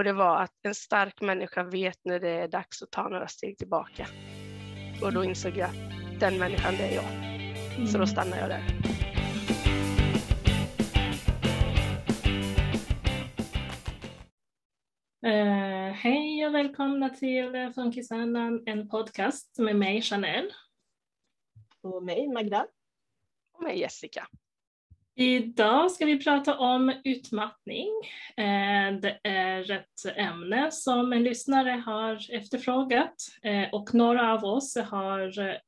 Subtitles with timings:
[0.00, 3.28] Och det var att en stark människa vet när det är dags att ta några
[3.28, 4.06] steg tillbaka.
[5.02, 7.88] Och då insåg jag att den människan, det är jag.
[7.88, 8.62] Så då stannar jag där.
[15.26, 20.52] Uh, hej och välkomna till Funkisannan, en podcast med mig Chanel.
[21.82, 22.66] Och mig Magda.
[23.52, 24.26] Och mig Jessica.
[25.20, 27.88] Idag ska vi prata om utmattning.
[28.36, 34.76] Eh, det är ett ämne som en lyssnare har efterfrågat eh, och några av oss
[34.76, 35.58] har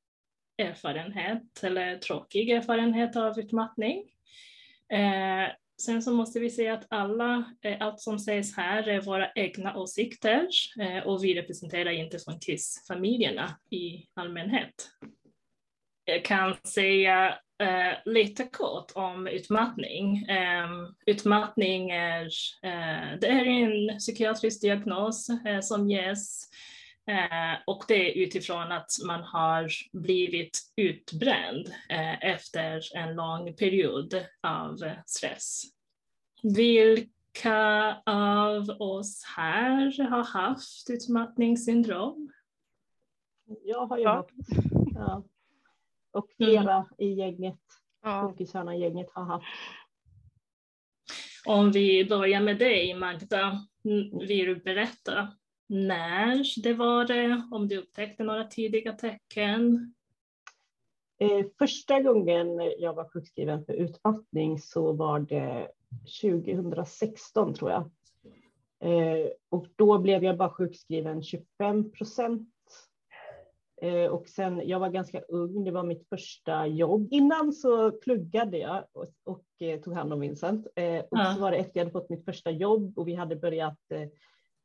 [0.58, 3.98] erfarenhet eller tråkig erfarenhet av utmattning.
[4.92, 7.44] Eh, sen så måste vi säga att alla,
[7.80, 10.48] allt som sägs här är våra egna åsikter
[11.04, 14.74] och vi representerar inte från KISS-familjerna i allmänhet.
[16.04, 20.28] Jag kan säga uh, lite kort om utmattning.
[20.30, 22.24] Um, utmattning är,
[22.64, 26.48] uh, det är en psykiatrisk diagnos uh, som ges
[27.06, 34.24] Eh, och det är utifrån att man har blivit utbränd eh, efter en lång period
[34.40, 35.62] av stress.
[36.42, 42.32] Vilka av oss här har haft utmattningssyndrom?
[43.64, 44.14] Jag har ju ja.
[44.16, 44.30] haft.
[44.94, 45.22] Ja.
[46.12, 46.86] Och flera mm.
[46.98, 47.60] i gänget,
[48.02, 48.34] ja.
[48.74, 49.46] gänget har haft.
[51.46, 53.66] Om vi börjar med dig Magda,
[54.28, 55.28] vill du berätta
[55.66, 59.94] när det var det, om du upptäckte några tidiga tecken?
[61.18, 65.68] Eh, första gången jag var sjukskriven för utmattning så var det
[66.22, 67.90] 2016 tror jag.
[68.82, 72.48] Eh, och då blev jag bara sjukskriven 25 procent.
[73.82, 77.08] Eh, och sen, jag var ganska ung, det var mitt första jobb.
[77.10, 79.44] Innan så pluggade jag och, och
[79.84, 80.66] tog hand om Vincent.
[80.66, 80.72] och
[81.18, 81.34] ja.
[81.34, 83.78] så var det efter jag hade fått mitt första jobb och vi hade börjat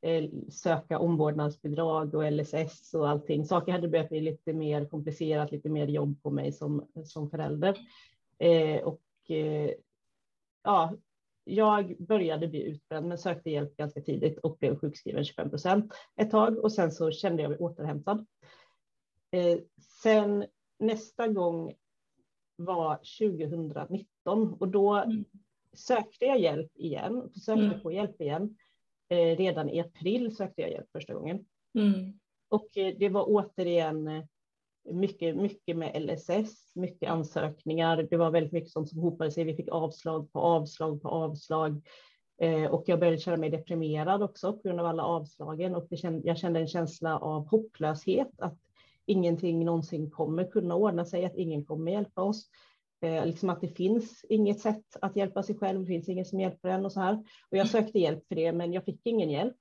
[0.01, 3.45] Eh, söka omvårdnadsbidrag och LSS och allting.
[3.45, 7.77] Saker hade börjat bli lite mer komplicerat, lite mer jobb på mig som, som förälder.
[8.39, 9.71] Eh, och eh,
[10.63, 10.93] ja,
[11.43, 16.31] jag började bli utbränd men sökte hjälp ganska tidigt och blev sjukskriven 25 procent ett
[16.31, 18.25] tag och sen så kände jag mig återhämtad.
[19.31, 19.57] Eh,
[20.03, 20.45] sen
[20.79, 21.73] nästa gång
[22.55, 25.25] var 2019 och då mm.
[25.73, 27.81] sökte jag hjälp igen, försökte mm.
[27.81, 28.55] få hjälp igen.
[29.09, 31.45] Eh, redan i april sökte jag hjälp första gången.
[31.77, 32.19] Mm.
[32.49, 34.23] Och eh, det var återigen eh,
[34.91, 38.07] mycket, mycket med LSS, mycket ansökningar.
[38.09, 39.43] Det var väldigt mycket sånt som hopade sig.
[39.43, 41.81] Vi fick avslag på avslag på avslag.
[42.69, 45.75] och jag började känna mig deprimerad också på grund av alla avslagen.
[45.75, 45.87] Och
[46.23, 48.57] jag kände en känsla av hopplöshet, att
[49.07, 52.49] ingenting någonsin kommer kunna ordna sig, att ingen kommer hjälpa oss.
[53.01, 56.39] Eh, liksom att det finns inget sätt att hjälpa sig själv, det finns ingen som
[56.39, 57.13] hjälper en och så här.
[57.51, 59.55] Och jag sökte hjälp för det, men jag fick ingen hjälp.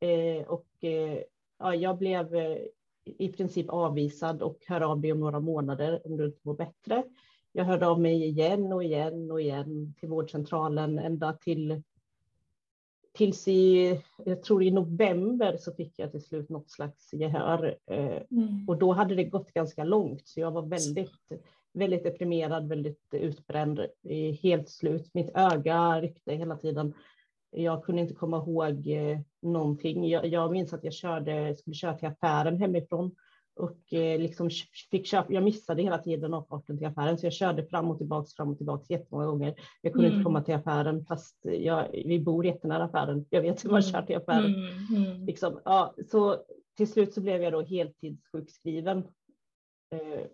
[0.00, 1.18] Eh, och eh,
[1.58, 2.58] ja, jag blev eh,
[3.04, 7.04] i princip avvisad och hör av dig om några månader om du inte mår bättre.
[7.52, 11.82] Jag hörde av mig igen och igen och igen till vårdcentralen ända till
[13.12, 17.76] tills i, jag tror i november så fick jag till slut något slags gehör.
[17.86, 18.68] Eh, mm.
[18.68, 21.32] Och då hade det gått ganska långt, så jag var väldigt
[21.72, 23.80] väldigt deprimerad, väldigt utbränd,
[24.42, 25.10] helt slut.
[25.14, 26.94] Mitt öga ryckte hela tiden.
[27.50, 30.08] Jag kunde inte komma ihåg eh, någonting.
[30.08, 33.14] Jag, jag minns att jag körde, skulle köra till affären hemifrån
[33.58, 34.50] och eh, liksom
[34.90, 35.32] fick köpa.
[35.32, 38.56] Jag missade hela tiden avfarten till affären, så jag körde fram och tillbaks, fram och
[38.56, 39.54] tillbaks jättemånga gånger.
[39.82, 40.18] Jag kunde mm.
[40.18, 43.26] inte komma till affären fast jag, vi bor jättenära affären.
[43.30, 43.92] Jag vet hur man mm.
[43.92, 44.54] kör till affären.
[44.54, 45.04] Mm.
[45.04, 45.26] Mm.
[45.26, 46.36] Liksom, ja, så
[46.76, 48.98] till slut så blev jag då heltidssjukskriven
[49.94, 50.26] eh,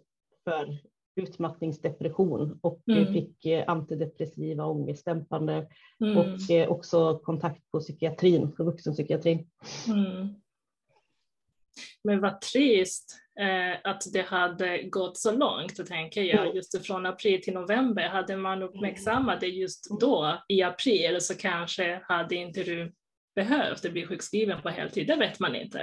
[0.44, 0.78] för
[1.16, 3.12] utmattningsdepression och mm.
[3.12, 5.68] fick eh, antidepressiva ångestdämpande
[6.00, 6.18] mm.
[6.18, 9.46] och eh, också kontakt på psykiatrin, på vuxenpsykiatrin.
[9.88, 10.28] Mm.
[12.04, 16.44] Men vad trist eh, att det hade gått så långt, tänker jag.
[16.44, 16.56] Mm.
[16.56, 22.00] Just från april till november, hade man uppmärksammat det just då, i april, så kanske
[22.04, 22.92] hade inte du
[23.34, 25.78] behövt bli sjukskriven på heltid, det vet man inte.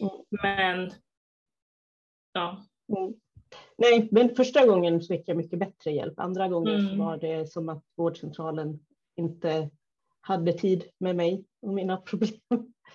[0.00, 0.12] Mm.
[0.42, 0.90] Men,
[2.32, 2.64] ja.
[2.98, 3.14] Mm.
[3.78, 6.20] Nej, men första gången fick jag mycket bättre hjälp.
[6.20, 6.98] Andra gången mm.
[6.98, 8.80] var det som att vårdcentralen
[9.16, 9.70] inte
[10.20, 12.40] hade tid med mig och mina problem.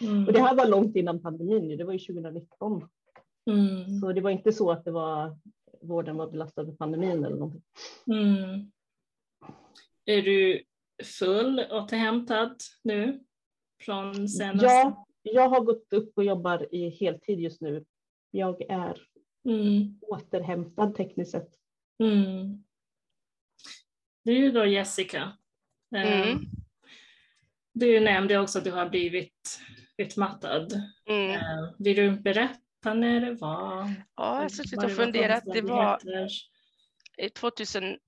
[0.01, 0.27] Mm.
[0.27, 2.87] Och det här var långt innan pandemin, det var ju 2019.
[3.49, 3.99] Mm.
[3.99, 5.37] Så det var inte så att det var,
[5.81, 7.63] vården var belastad med pandemin eller någonting.
[8.07, 8.71] Mm.
[10.05, 10.63] Är du
[11.03, 13.23] full återhämtad nu?
[13.83, 14.65] Från senaste?
[14.65, 17.85] Ja, jag har gått upp och jobbar i heltid just nu.
[18.31, 19.01] Jag är
[19.45, 19.99] mm.
[20.01, 21.49] återhämtad tekniskt sett.
[22.03, 22.63] Mm.
[24.23, 25.37] Du då Jessica,
[25.95, 26.39] mm.
[27.75, 29.59] Du nämnde också att du har blivit
[29.97, 30.73] utmattad.
[31.09, 31.31] Mm.
[31.31, 33.93] Eh, Vill du berätta när det var?
[34.15, 35.43] Ja, jag har suttit och funderat.
[35.53, 36.29] Det var omständigheter?
[37.17, 37.99] i 2018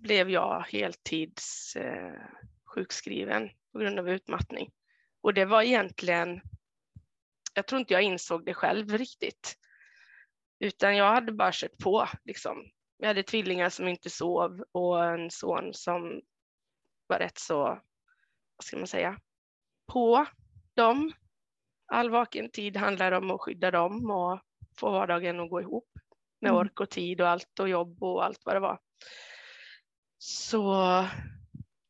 [0.00, 2.20] blev jag heltids eh,
[2.74, 4.70] sjukskriven på grund av utmattning.
[5.22, 6.40] Och det var egentligen,
[7.54, 9.56] jag tror inte jag insåg det själv riktigt.
[10.58, 12.70] Utan jag hade bara kört på liksom.
[12.96, 16.20] Jag hade tvillingar som inte sov och en son som
[17.06, 17.82] var rätt så,
[18.60, 19.20] vad ska man säga,
[19.92, 20.26] på
[20.74, 21.12] dem.
[21.92, 24.40] All vaken tid handlar om att skydda dem och
[24.76, 25.88] få vardagen att gå ihop
[26.40, 26.60] med Mm.
[26.60, 28.78] ork och tid och allt och jobb och allt vad det var.
[30.18, 30.74] Så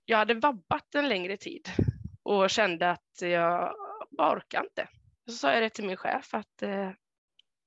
[0.04, 1.68] jag hade vabbat en längre tid
[2.22, 3.74] och kände att jag
[4.10, 4.88] bara orkar inte.
[5.26, 6.90] Så sa jag det till min chef att eh,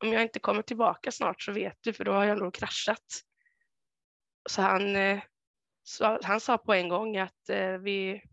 [0.04, 3.06] om jag inte kommer tillbaka snart så vet du för då har jag nog kraschat.
[4.50, 5.20] Så han, eh,
[5.84, 8.24] så han sa på en gång att eh, vi,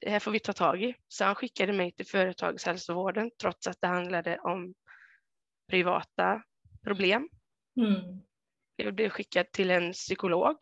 [0.00, 0.94] det här får vi ta tag i.
[1.08, 4.74] Så han skickade mig till företagshälsovården trots att det handlade om
[5.70, 6.42] privata
[6.84, 7.28] problem.
[7.76, 8.22] Mm.
[8.76, 10.56] Jag blev skickad till en psykolog.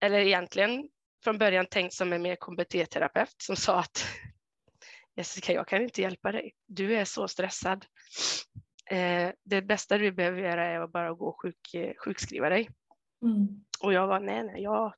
[0.00, 0.88] Eller egentligen
[1.24, 4.04] från början tänkt som en mer KBT-terapeut som sa att
[5.16, 6.54] Jessica, jag kan inte hjälpa dig.
[6.66, 7.86] Du är så stressad.
[8.90, 12.68] Eh, det bästa du behöver göra är att bara gå och sjuk, eh, sjukskriva dig.
[13.22, 13.64] Mm.
[13.80, 14.94] Och jag var nej, nej, jag,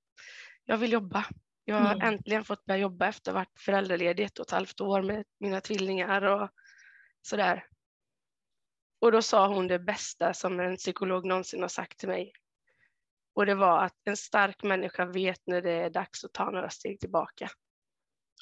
[0.64, 1.26] jag vill jobba.
[1.64, 2.14] Jag har Mm.
[2.14, 5.24] äntligen fått börja jobba efter att ha varit föräldraledig ett och ett halvt år med
[5.40, 6.48] mina tvillingar och
[7.22, 7.66] sådär.
[9.00, 12.32] Och då sa hon det bästa som en psykolog någonsin har sagt till mig.
[13.34, 16.70] Och det var att en stark människa vet när det är dags att ta några
[16.70, 17.50] steg tillbaka.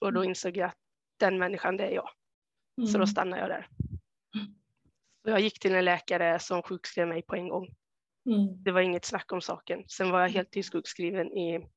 [0.00, 0.76] Och då insåg jag att
[1.16, 2.10] den människan, det är jag.
[2.76, 3.06] Så då Mm.
[3.06, 3.68] stannade jag där.
[4.34, 4.54] Mm.
[5.24, 7.64] Så jag gick till en läkare som sjukskrev mig på en gång.
[8.26, 8.62] Mm.
[8.62, 9.84] Det var inget snack om saken.
[9.88, 11.68] Sen var jag heltidssjukskriven i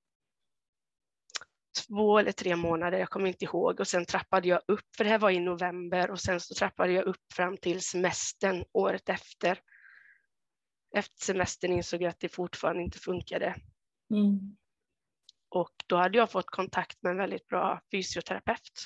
[1.88, 3.80] två eller tre månader, jag kommer inte ihåg.
[3.80, 6.92] Och sen trappade jag upp, för det här var i november, och sen så trappade
[6.92, 9.60] jag upp fram till semestern året efter.
[10.96, 13.56] Efter semestern insåg jag att det fortfarande inte funkade.
[14.12, 14.58] Mm.
[15.50, 18.86] Och då hade jag fått kontakt med en väldigt bra fysioterapeut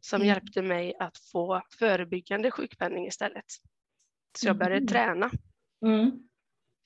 [0.00, 0.28] som Mm.
[0.28, 3.44] hjälpte mig att få förebyggande sjukpenning istället.
[4.38, 4.86] Så jag började Mhm.
[4.86, 5.30] träna.
[5.86, 6.28] Mm.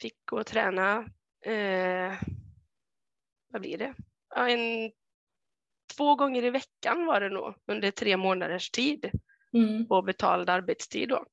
[0.00, 0.98] Fick gå och träna,
[1.44, 2.22] eh,
[3.48, 3.94] vad blir det?
[4.34, 4.92] Ja, en,
[5.96, 9.10] två gånger i veckan var det nog under tre månaders tid
[9.52, 9.86] Mm.
[9.88, 11.26] på betald arbetstid då.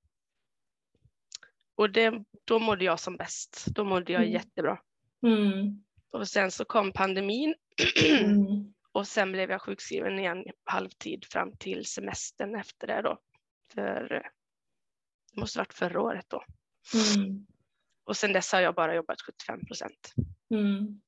[1.75, 3.65] Och det, då mådde jag som bäst.
[3.67, 4.33] Då mådde jag Mm.
[4.33, 4.79] jättebra.
[5.23, 5.83] Mm.
[6.11, 7.55] Och sen så kom pandemin
[8.23, 8.73] Mm.
[8.91, 13.17] och sen blev jag sjukskriven igen halvtid fram till semestern efter det då.
[13.73, 14.09] För
[15.33, 16.43] det måste varit förra året då.
[17.17, 17.47] Mm.
[18.03, 20.13] Och sen dess har jag bara jobbat 75 procent.
[20.49, 21.01] Mm.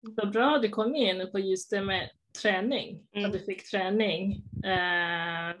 [0.00, 2.10] Vad bra du kom in på just det med
[2.42, 3.26] träning, Mm.
[3.26, 4.32] att du fick träning.
[4.64, 5.56] Eh,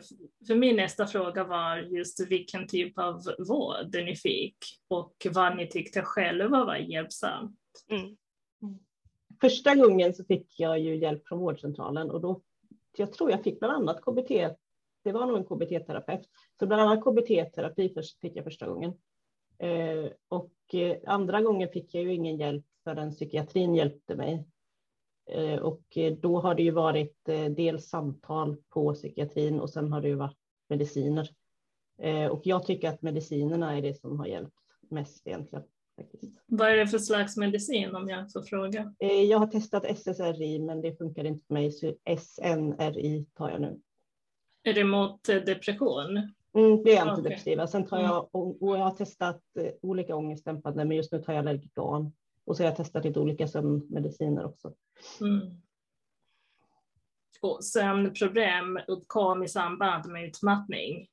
[0.46, 4.56] för min nästa fråga var just vilken typ av vård ni fick
[4.88, 7.58] och vad ni tyckte själva var hjälpsamt.
[7.88, 8.16] Mm.
[9.40, 12.40] Första gången så fick jag ju hjälp från vårdcentralen och då,
[12.96, 14.28] jag tror jag fick bland annat KBT,
[15.04, 16.28] det var nog en KBT-terapeut,
[16.58, 18.92] så bland annat KBT-terapi först, fick jag första gången.
[19.58, 24.44] Eh, och eh, andra gången fick jag ju ingen hjälp förrän psykiatrin hjälpte mig.
[25.26, 29.92] Eh, och eh, då har det ju varit eh, dels samtal på psykiatrin och sen
[29.92, 30.38] har det ju varit
[30.68, 31.30] mediciner.
[32.30, 34.54] Och jag tycker att medicinerna är det som har hjälpt
[34.90, 35.64] mest egentligen.
[35.96, 36.42] Faktiskt.
[36.46, 38.94] Vad är det för slags medicin om jag får fråga?
[39.28, 43.80] Jag har testat SSRI, men det funkar inte för mig, så SNRI tar jag nu.
[44.62, 46.16] Är det mot depression?
[46.54, 47.66] Mm, det är antidepressiva.
[47.66, 48.10] Sen tar Mm.
[48.10, 49.42] jag, och och jag har testat
[49.82, 52.12] olika ångestdämpande, men just nu tar jag Allergigan.
[52.44, 54.74] Och så har jag testat lite olika sömnmediciner också.
[55.20, 55.40] Mm.
[57.40, 61.08] Och sömnproblem uppkom i samband med utmattning.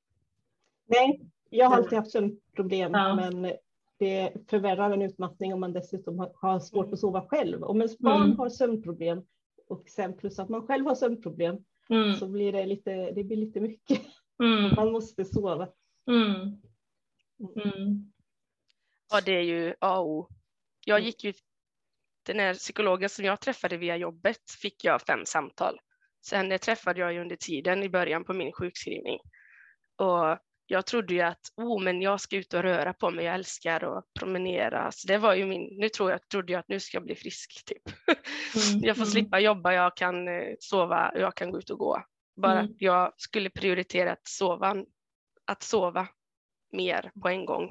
[0.85, 1.83] Nej, jag har Mm.
[1.83, 3.15] alltid haft sömnproblem, Ja.
[3.15, 3.53] men
[3.99, 7.63] det förvärrar en utmattning om man dessutom har- svårt att sova själv.
[7.63, 8.37] Om ens barn Mm.
[8.39, 9.21] har sömnproblem
[9.67, 11.57] och sen plus att man själv har sömnproblem
[11.89, 12.13] Mm.
[12.15, 14.01] så blir det lite, det blir lite mycket.
[14.43, 14.75] Mm.
[14.75, 15.67] Man måste sova.
[16.07, 16.61] Mm.
[17.65, 18.11] Mm.
[19.11, 20.27] Ja, det är ju A och O.
[20.85, 21.05] Jag Mm.
[21.05, 21.33] gick ju,
[22.25, 25.79] den här psykologen som jag träffade via jobbet fick jag fem samtal.
[26.25, 29.19] Sen eh, träffade jag ju under tiden i början på min sjukskrivning.
[29.95, 33.35] Och jag trodde ju att, oh men jag ska ut och röra på mig, jag
[33.35, 34.91] älskar att promenera.
[34.91, 37.15] Så det var ju min, nu tror jag, trodde jag att nu ska jag bli
[37.15, 37.81] frisk typ.
[38.07, 38.79] Mm.
[38.83, 39.11] Jag får Mm.
[39.11, 42.03] slippa jobba, jag kan eh, sova, jag kan gå ut och gå.
[42.35, 42.75] Bara Mm.
[42.79, 44.75] jag skulle prioritera att sova,
[45.45, 46.07] att sova
[46.71, 47.69] mer på en gång.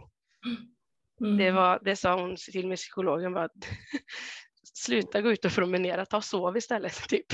[1.21, 1.37] Mm.
[1.37, 3.53] Det, var, det sa hon till mig, psykologen, var att
[4.75, 6.93] sluta gå ut och promenera, ta och sov istället.
[7.09, 7.27] Typ.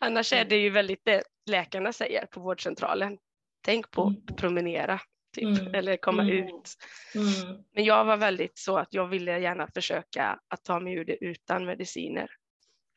[0.00, 3.18] Annars är det ju väldigt det läkarna säger på vårdcentralen.
[3.64, 4.36] Tänk på att Mm.
[4.36, 5.00] promenera
[5.36, 5.74] typ, Mm.
[5.74, 6.34] eller komma Mm.
[6.48, 6.74] ut.
[7.14, 7.62] Mm.
[7.74, 11.24] Men jag var väldigt så att jag ville gärna försöka att ta mig ur det
[11.24, 12.30] utan mediciner.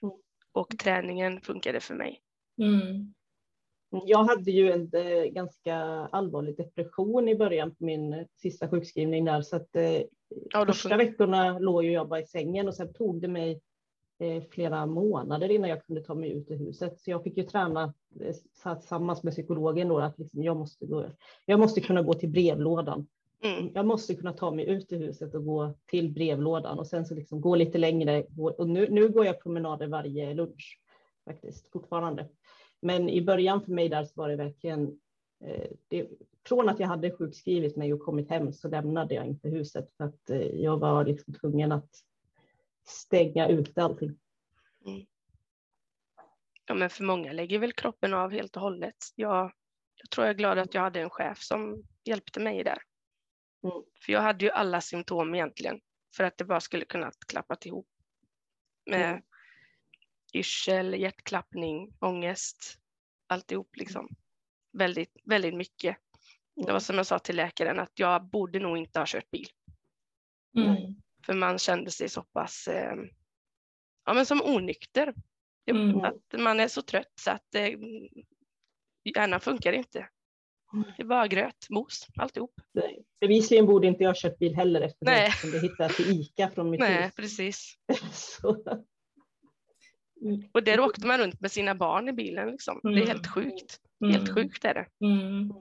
[0.04, 0.16] Mm.
[0.52, 2.20] Och träningen funkade för mig.
[2.62, 3.14] Mm.
[4.06, 5.76] Jag hade ju en eh, ganska
[6.12, 11.60] allvarlig depression i början på min sista sjukskrivning där, så att eh, Ja, första veckorna
[11.60, 13.62] låg jag bara i sängen och sen tog det mig
[14.20, 17.00] eh, flera månader innan jag kunde ta mig ut ur huset.
[17.00, 21.06] Så jag fick ju träna eh, tillsammans med psykologen då att liksom jag, måste gå,
[21.46, 23.08] jag måste kunna gå till brevlådan.
[23.44, 23.72] mm.
[23.74, 27.16] Jag måste kunna ta mig ut ur huset och gå till brevlådan och sen så
[27.16, 28.24] liksom gå lite längre.
[28.38, 30.80] Och nu, nu går jag promenader varje lunch
[31.26, 32.28] faktiskt fortfarande.
[32.82, 35.00] Men i början för mig där så var det verkligen
[35.88, 36.10] det,
[36.48, 40.04] från att jag hade sjukskrivit mig och kommit hem så lämnade jag inte huset för
[40.04, 41.90] att eh, jag var liksom tvungen att
[42.88, 44.20] stänga ute allting.
[46.66, 48.96] Ja, men för många lägger väl kroppen av helt och hållet.
[49.16, 49.52] Jag,
[49.96, 52.78] jag tror jag är glad att jag hade en chef som hjälpte mig där.
[53.64, 53.84] Mm.
[54.06, 55.80] För jag hade ju alla symptom egentligen
[56.16, 57.88] för att det bara skulle kunna klappat ihop.
[58.86, 59.22] Med Mm.
[60.34, 62.80] yrsel, hjärtklappning, ångest,
[63.28, 64.10] alltihop liksom.
[64.78, 65.98] Väldigt, väldigt mycket.
[66.66, 69.48] Det var som jag sa till läkaren att jag borde nog inte ha kört bil.
[70.58, 70.76] Mm.
[71.26, 72.96] För man kände sig så pass eh,
[74.06, 75.14] ja, men som onykter.
[75.66, 76.00] Det- Mm.
[76.00, 77.70] Att man är så trött så att eh,
[79.16, 80.10] hjärnan funkar inte.
[80.98, 82.54] Det är bara gröt, mos, alltihop.
[82.72, 85.32] Nej, Bevisligen borde inte jag ha kört bil heller efter det Nej.
[85.32, 87.16] som det hittade till Ica från mitt Nej, hus.
[87.16, 87.74] precis.
[88.12, 88.64] Så,
[90.54, 92.52] Och där åkte man runt med sina barn i bilen.
[92.52, 92.80] Liksom.
[92.84, 93.08] Det är Mm.
[93.08, 93.82] helt sjukt.
[94.02, 94.36] Helt Mm.
[94.36, 95.06] sjukt är det.
[95.06, 95.52] Mm.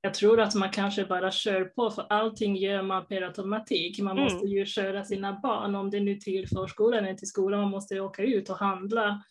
[0.00, 4.00] Jag tror att man kanske bara kör på för allting gör man per automatik.
[4.00, 4.24] Man Mm.
[4.24, 7.60] måste ju köra sina barn om det är nu till förskolan eller till skolan.
[7.60, 9.22] Man måste åka ut och handla.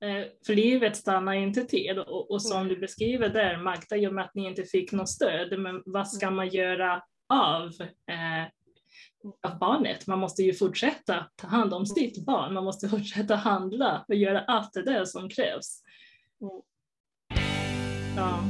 [0.00, 1.98] Eh, För livet stannar inte till.
[1.98, 2.68] Och, och som Mm.
[2.68, 6.08] du beskriver där Magda, i och med att ni inte fick något stöd, men vad
[6.08, 7.66] ska man göra av,
[8.10, 8.44] eh,
[9.52, 10.06] av barnet?
[10.06, 12.54] Man måste ju fortsätta ta hand om sitt barn.
[12.54, 15.82] Man måste fortsätta handla och göra allt det där som krävs.
[16.40, 16.52] Mm.
[18.16, 18.40] Ja.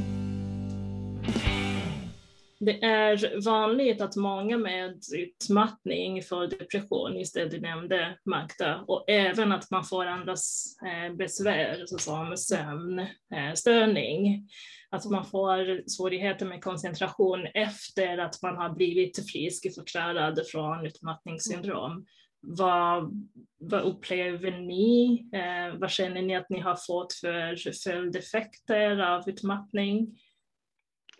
[2.59, 9.09] Det är vanligt att många med utmattning får depression, just det du nämnde Magda, och
[9.09, 14.41] även att man får andras eh, besvär såsom sömnstörning, eh,
[14.89, 22.05] att man får svårigheter med koncentration efter att man har blivit friskförklarad från utmattningssyndrom.
[22.39, 23.11] Vad,
[23.57, 25.25] vad upplever ni?
[25.33, 30.19] Eh, vad känner ni att ni har fått för följdeffekter av utmattning?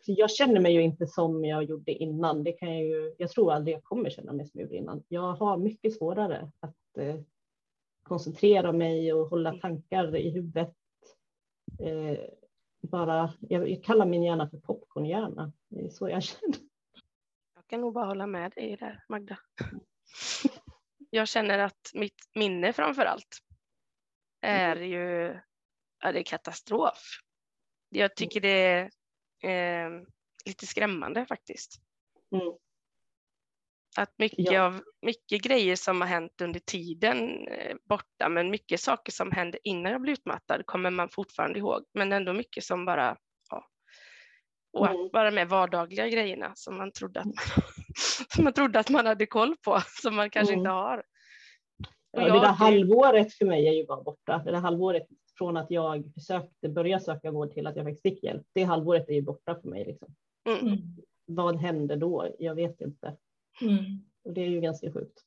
[0.06, 2.44] Så jag känner mig ju inte som jag gjorde innan.
[2.44, 5.04] Det kan jag, ju, jag tror aldrig jag kommer känna mig som jag gjorde innan.
[5.08, 7.16] Jag har mycket svårare att eh,
[8.04, 10.74] koncentrera mig och hålla tankar i huvudet.
[11.80, 12.18] Eh,
[12.82, 15.52] bara, jag, jag kallar min hjärna för popcornhjärna.
[15.70, 16.58] Det är så jag känner.
[17.56, 19.38] Jag kan nog bara hålla med dig där, Magda.
[21.18, 23.38] Jag känner att mitt minne framför allt
[24.42, 25.40] är ju
[26.00, 27.00] ja, det är katastrof.
[27.90, 28.90] Jag tycker det
[29.42, 30.02] är eh,
[30.46, 31.82] lite skrämmande faktiskt.
[32.32, 32.54] Mm.
[33.98, 34.66] Att mycket, Ja.
[34.66, 39.60] av, mycket grejer som har hänt under tiden eh, borta, men mycket saker som hände
[39.64, 43.18] innan jag blev utmattad kommer man fortfarande ihåg, men ändå mycket som bara.
[44.78, 45.06] Och Mm.
[45.06, 47.36] att bara med vardagliga grejerna som man trodde att man,
[48.36, 50.60] som man trodde att man hade koll på, som man kanske Mm.
[50.60, 50.98] inte har.
[50.98, 51.04] Och
[52.12, 54.42] Ja, det jag- där halvåret för mig är ju bara borta.
[54.46, 55.08] Det där halvåret
[55.38, 58.48] från att jag försökte börja söka vård till att jag faktiskt fick hjälp.
[58.54, 59.86] Det halvåret är ju borta för mig.
[59.86, 60.16] Liksom.
[60.50, 60.60] Mm.
[60.68, 60.80] Mm.
[61.26, 62.36] Vad hände då?
[62.40, 63.18] Jag vet inte.
[63.62, 63.80] Mm.
[64.24, 65.20] Och det är ju ganska sjukt.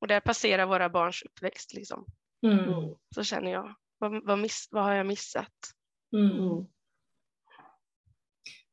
[0.00, 2.04] Och där passerar våra barns uppväxt, liksom.
[2.46, 2.58] Mm.
[2.58, 2.94] Mm.
[3.14, 3.74] så känner jag.
[3.98, 5.52] Vad, vad, miss, vad har jag missat?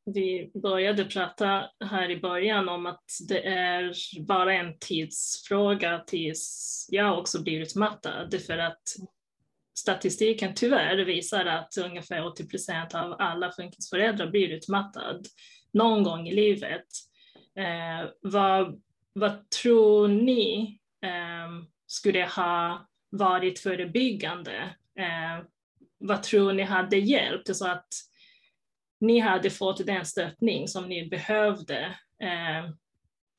[0.06, 3.94] Vi började prata här i början om att det är
[4.26, 8.42] bara en tidsfråga tills jag också blir utmattad.
[8.48, 8.82] För att
[9.78, 15.28] statistiken tyvärr visar att ungefär 80 procent av alla funkisföräldrar blir utmattad
[15.74, 16.88] någon gång i livet.
[17.58, 18.82] Eh, vad,
[19.14, 24.76] vad tror ni eh, skulle ha varit förebyggande?
[25.00, 25.46] Eh,
[25.98, 27.88] vad tror ni hade hjälpt så att
[29.00, 32.72] ni hade fått den stöttning som ni behövde eh,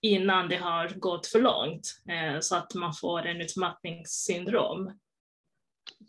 [0.01, 4.91] innan det har gått för långt eh, så att man får en utmattningssyndrom.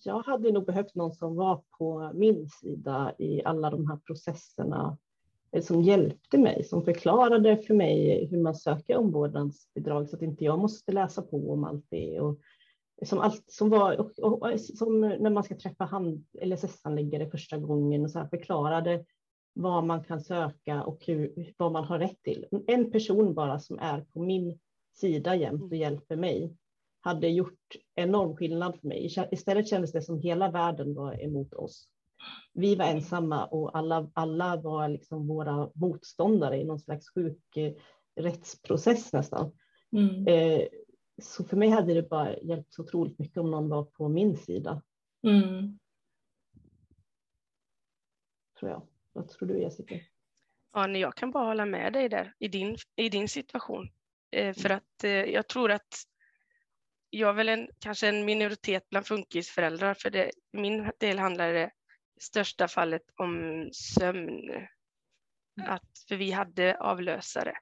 [0.03, 4.97] Jag hade nog behövt någon som var på min sida i alla de här processerna
[5.51, 10.43] eh, som hjälpte mig, som förklarade för mig hur man söker omvårdnadsbidrag så att inte
[10.43, 12.39] jag måste läsa på om allt det och
[13.05, 18.03] som, allt, som var och, och, som när man ska träffa hand, LSS-handläggare första gången
[18.03, 19.05] och så här förklarade
[19.57, 22.45] vad man kan söka och hur, vad man har rätt till.
[22.67, 24.59] En person bara som är på min
[24.93, 26.57] sida jämt och hjälper mig
[26.99, 29.15] hade gjort enorm skillnad för mig.
[29.31, 31.89] Istället kändes det som hela världen var emot oss.
[32.53, 37.73] Vi var ensamma och alla, alla var liksom våra motståndare i någon slags sjuk eh,
[38.15, 39.51] rättsprocess nästan.
[39.91, 40.27] Mm.
[40.27, 40.67] Eh,
[41.21, 44.37] så för mig hade det bara hjälpt så otroligt mycket om någon var på min
[44.37, 44.81] sida.
[45.23, 45.79] Mm.
[48.59, 48.81] Tror jag.
[49.17, 49.99] Vad tror du Jessica?
[50.73, 53.89] Ja, jag kan bara hålla med dig där i din, i din situation.
[54.31, 54.77] Eh, för mm.
[54.77, 56.03] att eh, jag tror att
[57.09, 61.53] jag är väl en, kanske en minoritet bland funkisföräldrar, för det, i min del handlar
[61.53, 61.71] det
[62.19, 64.51] i största fallet om sömn.
[65.61, 67.53] Att, för vi hade avlösare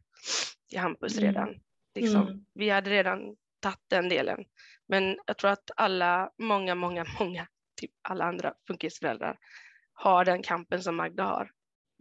[0.70, 1.28] till Hampus mm.
[1.28, 1.60] redan.
[1.96, 2.22] Liksom.
[2.22, 2.46] Mm.
[2.54, 4.46] Vi hade redan tagit den delen.
[4.88, 7.48] Men jag tror att alla, många, många, många,
[7.82, 9.38] typ alla andra funkisföräldrar
[9.96, 11.52] har den kampen som Magda har.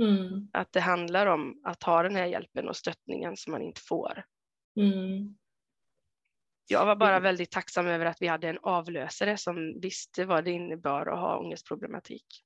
[0.02, 0.48] Mm.
[0.52, 4.24] Att det handlar om att ha den här hjälpen och stöttningen som man inte får.
[4.76, 5.36] Mm.
[6.68, 10.50] Jag var bara väldigt tacksam över att vi hade en avlösare som visste vad det
[10.50, 12.44] innebar att ha ångestproblematik.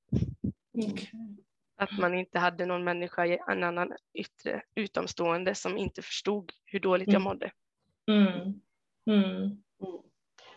[0.73, 1.09] Okay.
[1.77, 7.07] Att man inte hade någon människa, en annan yttre utomstående som inte förstod hur dåligt
[7.07, 7.23] jag mm.
[7.23, 7.51] mådde.
[8.07, 8.61] Mm.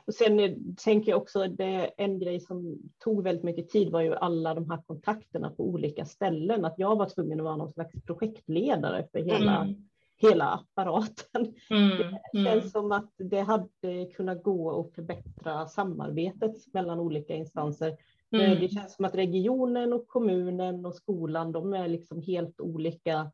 [0.02, 0.06] Mm.
[0.06, 4.00] Och sen eh, tänker jag också det en grej som tog väldigt mycket tid var
[4.00, 6.64] ju alla de här kontakterna på olika ställen.
[6.64, 9.74] Att jag var tvungen att vara någon slags projektledare för hela, mm.
[10.16, 11.54] hela apparaten.
[11.70, 11.98] Mm.
[12.32, 12.70] Det känns mm.
[12.70, 17.96] som att det hade kunnat gå att förbättra samarbetet mellan olika instanser.
[18.30, 18.60] Mm.
[18.60, 23.30] Det känns som att regionen och kommunen och skolan, de är liksom helt olika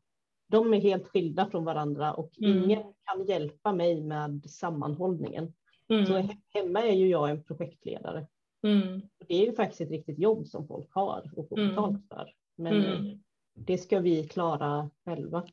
[0.49, 2.63] de är helt skilda från varandra och mm.
[2.63, 5.53] ingen kan hjälpa mig med sammanhållningen.
[5.89, 6.05] Mm.
[6.05, 8.27] Så hemma är ju jag en projektledare.
[8.63, 9.01] Mm.
[9.27, 11.69] Det är ju faktiskt ett riktigt jobb som folk har och får mm.
[11.69, 12.33] betalt för.
[12.55, 13.23] Men mm.
[13.53, 15.47] det ska vi klara själva.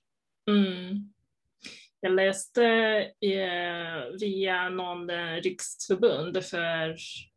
[0.51, 1.13] Mm.
[2.01, 2.65] Jag läste
[3.21, 6.89] eh, via någon eh, riksförbund för,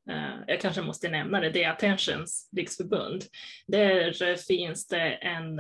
[0.10, 3.24] eh, jag kanske måste nämna det, det är Attentions riksförbund.
[3.68, 5.60] Där finns det en,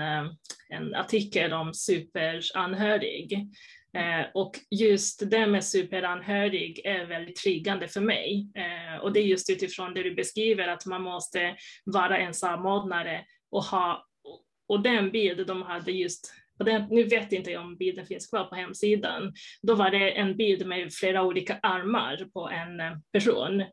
[0.69, 3.49] en artikel om superanhörig.
[4.33, 8.47] Och just det med superanhörig är väldigt triggande för mig.
[9.01, 13.63] och det är just utifrån det du beskriver, att man måste vara en samordnare och
[13.63, 14.05] ha
[14.69, 16.33] och den bild de hade just
[16.65, 19.33] den, nu vet inte jag om bilden finns kvar på hemsidan.
[19.61, 23.63] Då var det en bild med flera olika armar på en eh, person.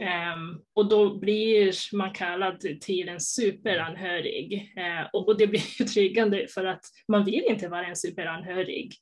[0.00, 0.38] Mm.
[0.38, 4.74] Um, och då blir man kallad till en superanhörig.
[4.78, 8.94] Uh, och, och, det blir ju triggande för att man vill inte vara en superanhörig.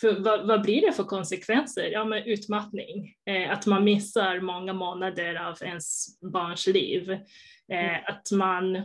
[0.00, 1.90] För vad, vad blir det för konsekvenser?
[1.90, 7.18] Ja, men utmattning, eh, att man missar många månader av ens barns liv, eh,
[7.68, 8.00] mm.
[8.06, 8.82] att man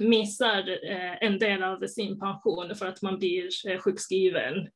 [0.00, 4.68] missar eh, en del av sin pension för att man blir eh, sjukskriven.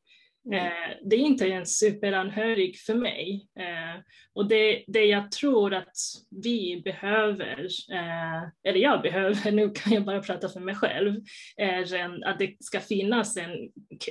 [0.46, 0.66] Mm.
[0.66, 3.48] Eh, det är inte en superanhörig för mig.
[3.58, 4.02] Eh,
[4.34, 5.96] och det, det jag tror att
[6.44, 11.16] vi behöver, eh, eller jag behöver, nu kan jag bara prata för mig själv,
[11.56, 13.50] är en, att det ska finnas en,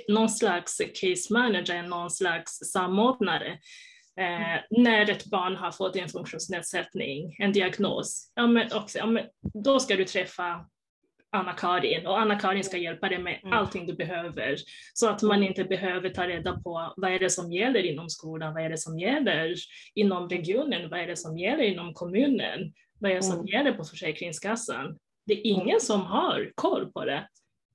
[0.07, 3.57] någon slags case manager, någon slags samordnare
[4.19, 4.61] Mm.
[4.69, 9.25] när ett barn har fått en funktionsnedsättning, en diagnos, ja, men också, ja, men
[9.63, 10.65] då ska du träffa
[11.31, 13.53] Anna-Karin och Anna-Karin ska hjälpa dig med mm.
[13.53, 14.55] allting du behöver
[14.93, 18.53] så att man inte behöver ta reda på vad är det som gäller inom skolan,
[18.53, 19.55] vad är det som gäller
[19.95, 23.47] inom regionen, vad är det som gäller inom kommunen, vad är det som mm.
[23.47, 24.97] gäller på Försäkringskassan.
[25.25, 25.79] Det är ingen mm.
[25.79, 27.27] som har koll på det.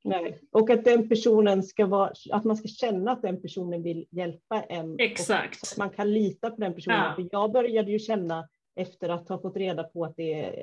[0.04, 0.38] Nej.
[0.52, 4.62] Och att den personen ska vara, att man ska känna att den personen vill hjälpa
[4.62, 4.96] en.
[4.98, 5.62] Exakt.
[5.62, 6.98] att man kan lita på den personen.
[6.98, 7.14] Ja.
[7.14, 10.18] För jag började ju känna efter att ha fått reda på att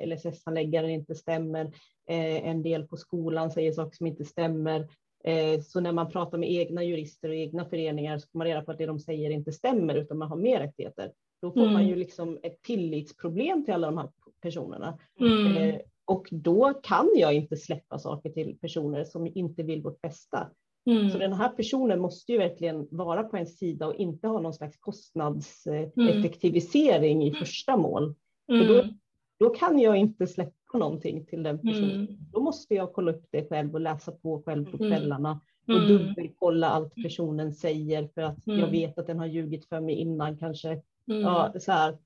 [0.06, 1.64] LSS-handläggaren inte stämmer.
[2.08, 4.88] Eh, en del på skolan säger saker som inte stämmer.
[5.24, 8.62] Eh, så när man pratar med egna jurister och egna föreningar så får man reda
[8.62, 11.12] på att det de säger inte stämmer utan man har mer rättigheter.
[11.42, 11.72] Då får mm.
[11.72, 14.08] man ju liksom ett tillitsproblem till alla de här
[14.42, 14.98] personerna.
[15.20, 15.56] Mm.
[15.56, 20.50] Eh, och då kan jag inte släppa saker till personer som inte vill vårt bästa.
[20.86, 21.10] Mm.
[21.10, 24.54] Så den här personen måste ju verkligen vara på en sida och inte ha någon
[24.54, 27.28] slags kostnadseffektivisering mm.
[27.28, 28.14] i första mål.
[28.46, 28.94] För då, mm.
[29.38, 31.90] då kan jag inte släppa någonting till den personen.
[31.90, 32.16] Mm.
[32.32, 34.90] Då måste jag kolla upp det själv och läsa på själv på mm.
[34.90, 39.80] kvällarna och dubbelkolla allt personen säger för att jag vet att den har ljugit för
[39.80, 40.82] mig innan kanske.
[41.04, 41.98] Ja, så här.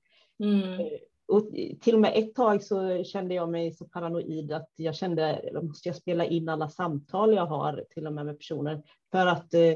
[0.43, 0.79] Eh,
[1.27, 1.49] och
[1.81, 5.89] till och med ett tag så kände jag mig så paranoid att jag kände, måste
[5.89, 9.73] jag spela in alla samtal jag har till och med med personer för att eh,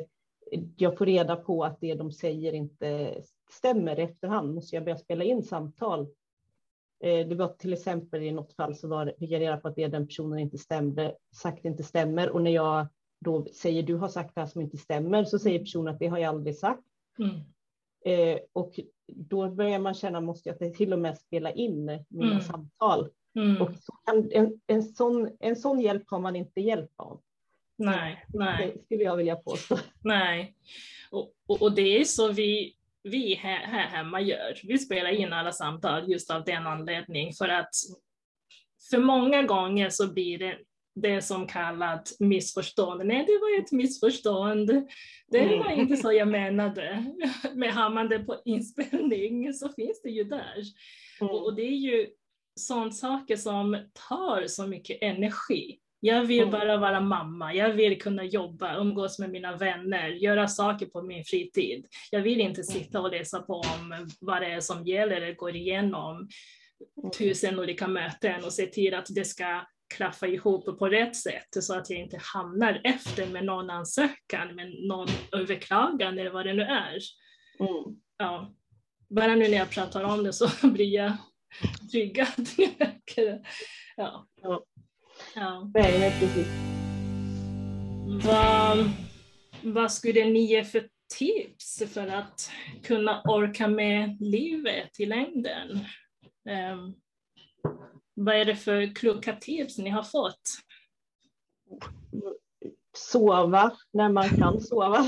[0.78, 4.98] jag får reda på att det de säger inte stämmer i efterhand måste jag börja
[4.98, 6.08] spela in samtal.
[7.04, 9.76] Eh, det var till exempel i något fall så var, fick jag reda på att
[9.76, 12.88] det den personen inte stämde, sagt inte stämmer och när jag
[13.20, 16.08] då säger du har sagt det här som inte stämmer så säger personen att det
[16.08, 16.84] har jag aldrig sagt.
[17.20, 17.36] Mm.
[18.06, 18.80] Eh, och
[19.15, 22.41] då börjar man känna, måste jag till och med spela in mina mm.
[22.41, 23.10] samtal?
[23.36, 23.62] Mm.
[23.62, 23.69] Och
[24.06, 27.21] kan, en, en, sån, en sån hjälp har man inte hjälp av.
[27.78, 28.74] Nej, nej.
[28.76, 29.78] Det skulle jag vilja påstå.
[30.04, 30.56] Nej,
[31.12, 34.60] och, och, och, det är så vi, vi här, här hemma gör.
[34.63, 37.76] Vi spelar in alla samtal just av den anledningen för att
[38.89, 40.58] för många gånger så blir det
[40.95, 43.06] det som kallat missförstånd.
[43.06, 44.88] Nej, det var ett missförstånd.
[45.27, 45.60] Det mm.
[45.60, 47.06] var inte så jag menade.
[47.56, 50.63] Men har man det på inspelning så finns det ju där.
[51.21, 51.34] Mm.
[51.34, 52.08] Och, det är ju
[52.60, 53.77] sådana saker som
[54.10, 55.77] tar så mycket energi.
[55.99, 56.51] Jag vill mm.
[56.51, 61.23] bara vara mamma, jag vill kunna jobba, umgås med mina vänner, göra saker på min
[61.23, 61.86] fritid.
[62.12, 65.56] Jag vill inte sitta och läsa på om vad det är som gäller eller går
[65.56, 66.27] igenom
[67.17, 69.62] tusen olika möten och se till att det ska
[69.97, 74.88] klaffa ihop på rätt sätt så att jag inte hamnar efter med någon ansökan, med
[74.88, 76.97] någon överklagan eller vad det nu är.
[77.60, 77.99] Mm.
[78.17, 78.54] Ja.
[79.10, 81.17] Bara nu när jag pratar om det så blir jag
[81.91, 82.27] tryggad.
[83.97, 84.27] ja.
[84.41, 84.65] Ja.
[85.36, 85.71] ja.
[85.73, 86.47] Nej, precis.
[88.25, 88.91] Vad,
[89.63, 92.51] vad skulle ni ge för tips för att
[92.84, 95.80] kunna orka med livet i längden?
[96.73, 96.95] Um,
[98.25, 100.41] vad är det för kloka tips ni har fått?
[102.93, 105.05] Sova när man kan sova.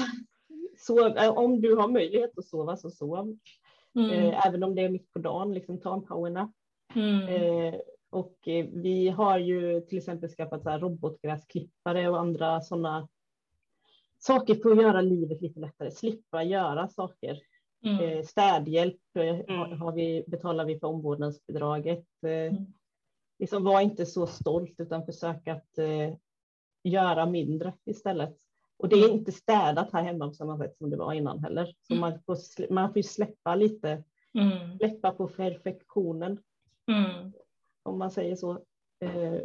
[0.77, 3.37] Sov, eh, om du har möjlighet att sova så sov.
[3.95, 4.09] Mm.
[4.09, 6.51] Eh, även om det är mitt på dagen, liksom ta en powernap.
[6.95, 7.27] Mm.
[7.27, 8.37] Eh, och
[8.71, 13.07] vi har ju till exempel skaffat så här robotgräsklippare och andra sådana
[14.19, 17.39] saker för att göra livet lite lättare, slippa göra saker.
[17.85, 18.23] Mm.
[18.23, 19.81] Städhjälp mm.
[19.81, 22.05] har vi, betalar vi för omvårdnadsbidraget.
[22.21, 22.65] Mm
[23.43, 26.15] liksom var inte så stolt utan försök att eh,
[26.83, 28.37] göra mindre istället.
[28.77, 29.17] Och det är mm.
[29.17, 31.75] inte städat här hemma på samma sätt som det var innan heller.
[31.81, 32.01] Så mm.
[32.01, 34.03] man får, man får släppa lite,
[34.33, 34.77] mm.
[34.77, 36.39] släppa på perfektionen.
[36.87, 37.33] Mm.
[37.83, 38.51] Om man säger så.
[38.99, 39.41] Eh,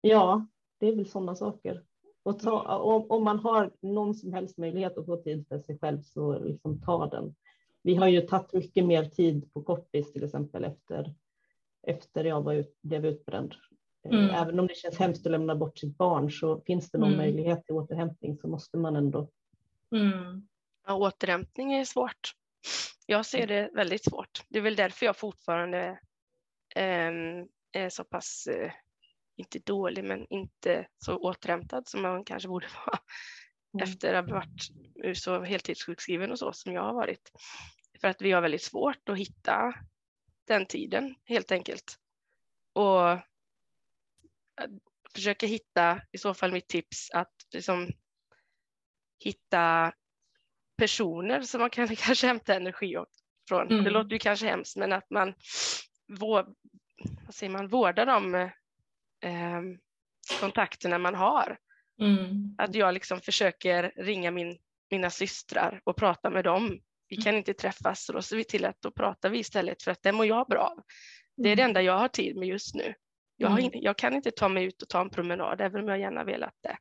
[0.00, 0.46] ja,
[0.78, 1.82] det är väl sådana saker.
[2.22, 2.80] Och ta, mm.
[2.80, 6.38] om, om, man har någon som helst möjlighet att få tid för sig själv så
[6.38, 7.34] liksom ta den.
[7.82, 11.14] Vi har ju tagit mycket mer tid på kortis till exempel efter
[11.86, 13.54] efter jag var ut, blev utbränd.
[14.04, 14.30] Eh, mm.
[14.30, 17.18] Även om det känns hemskt att lämna bort sitt barn så finns det någon mm.
[17.18, 19.30] möjlighet till återhämtning så måste man ändå.
[19.92, 20.48] Mm.
[20.86, 22.34] Ja, återhämtning är svårt.
[23.06, 24.42] Jag ser det väldigt svårt.
[24.48, 26.00] Det är väl därför jag fortfarande
[26.76, 27.12] eh,
[27.72, 28.72] är så pass, eh,
[29.36, 32.98] inte dålig, men inte så återhämtad som man kanske borde vara
[33.74, 33.84] mm.
[33.84, 37.32] efter att ha varit så heltidssjukskriven och så som jag har varit.
[38.00, 39.74] För att vi har väldigt svårt att hitta
[40.48, 41.98] den tiden helt enkelt.
[42.72, 43.18] Och eh,
[45.14, 47.88] försöka hitta, i så fall mitt tips, att liksom
[49.24, 49.92] hitta
[50.76, 52.96] personer som man kan kanske hämta energi
[53.48, 53.70] från.
[53.70, 53.84] Mm.
[53.84, 55.34] Det låter ju kanske hemskt, men att man,
[56.18, 56.46] vår,
[57.26, 59.62] vad säger man vårdar de eh,
[60.40, 61.58] kontakterna man har.
[62.00, 62.54] Mm.
[62.58, 64.58] Att jag liksom försöker ringa min,
[64.90, 68.64] mina systrar och prata med dem vi kan inte träffas så då ser vi till
[68.64, 70.82] att då pratar vi istället för att det mår jag bra av.
[71.36, 71.70] Det är det mm.
[71.70, 72.94] enda jag har tid med just nu.
[73.36, 73.70] Jag, har mm.
[73.74, 76.54] jag kan inte ta mig ut och ta en promenad även om jag gärna velat
[76.60, 76.76] det.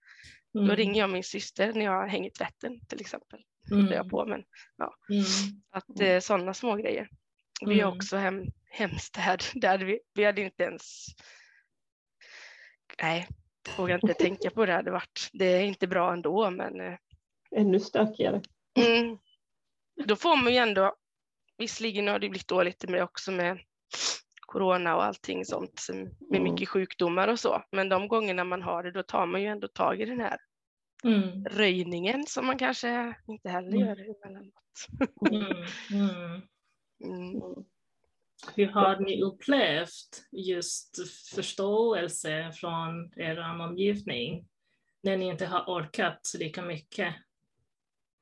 [0.55, 0.67] Mm.
[0.67, 3.39] Då ringer jag min syster när jag hänger tvätten till exempel.
[3.71, 3.87] Mm.
[3.87, 4.43] Jag på, men,
[4.77, 4.93] ja.
[5.09, 5.23] Mm.
[5.71, 7.09] Att eh, sådana små grejer.
[7.65, 11.05] Vi har också hem, hemstäd där vi, vi hade inte ens
[13.01, 13.27] Nej,
[13.77, 15.29] vågar inte tänka på det hade varit.
[15.33, 16.97] Det är inte bra ändå men eh,
[17.51, 18.41] Ännu stökigare.
[18.79, 19.17] Mm,
[20.05, 20.95] då får man ju ändå,
[21.57, 23.59] visserligen har det blivit dåligt med också med
[24.39, 25.87] corona och allting sånt
[26.29, 26.65] med mycket mm.
[26.65, 30.01] sjukdomar och så, men de gångerna man har det då tar man ju ändå tag
[30.01, 30.37] i den här
[31.03, 31.45] mm.
[31.45, 33.87] röjningen som man kanske inte heller mm.
[33.87, 34.53] gör emellanåt.
[35.31, 35.65] mm.
[35.91, 36.41] mm.
[37.03, 37.65] mm.
[38.55, 40.97] Hur har ni upplevt just
[41.35, 44.47] förståelse från er omgivning
[45.03, 47.15] när ni inte har orkat lika mycket?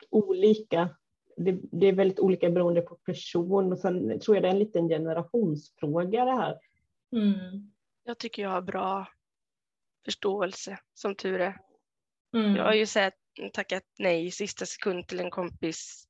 [0.09, 0.89] Olika
[1.35, 4.59] det, det, är väldigt olika beroende på person och sen tror jag det är en
[4.59, 6.59] liten generationsfråga det här.
[7.11, 7.71] Mm.
[8.03, 9.07] Jag tycker jag har bra
[10.05, 11.57] förståelse som tur är.
[12.35, 12.55] Mm.
[12.55, 13.13] Jag har ju sett,
[13.53, 16.07] tackat nej i sista sekund till en kompis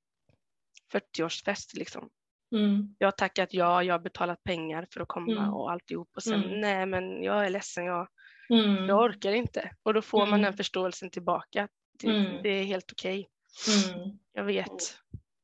[0.93, 2.09] 40-årsfest liksom.
[2.55, 2.95] Mm.
[2.97, 5.53] Jag har tackat ja, jag har betalat pengar för att komma mm.
[5.53, 6.61] och alltihop och sen mm.
[6.61, 8.07] nej men jag är ledsen, jag,
[8.49, 8.89] mm.
[8.89, 9.71] jag orkar inte.
[9.83, 11.67] Och då får man den förståelsen tillbaka.
[11.99, 13.29] Det, det är helt okej.
[13.67, 14.11] Okay.
[14.33, 14.97] Jag vet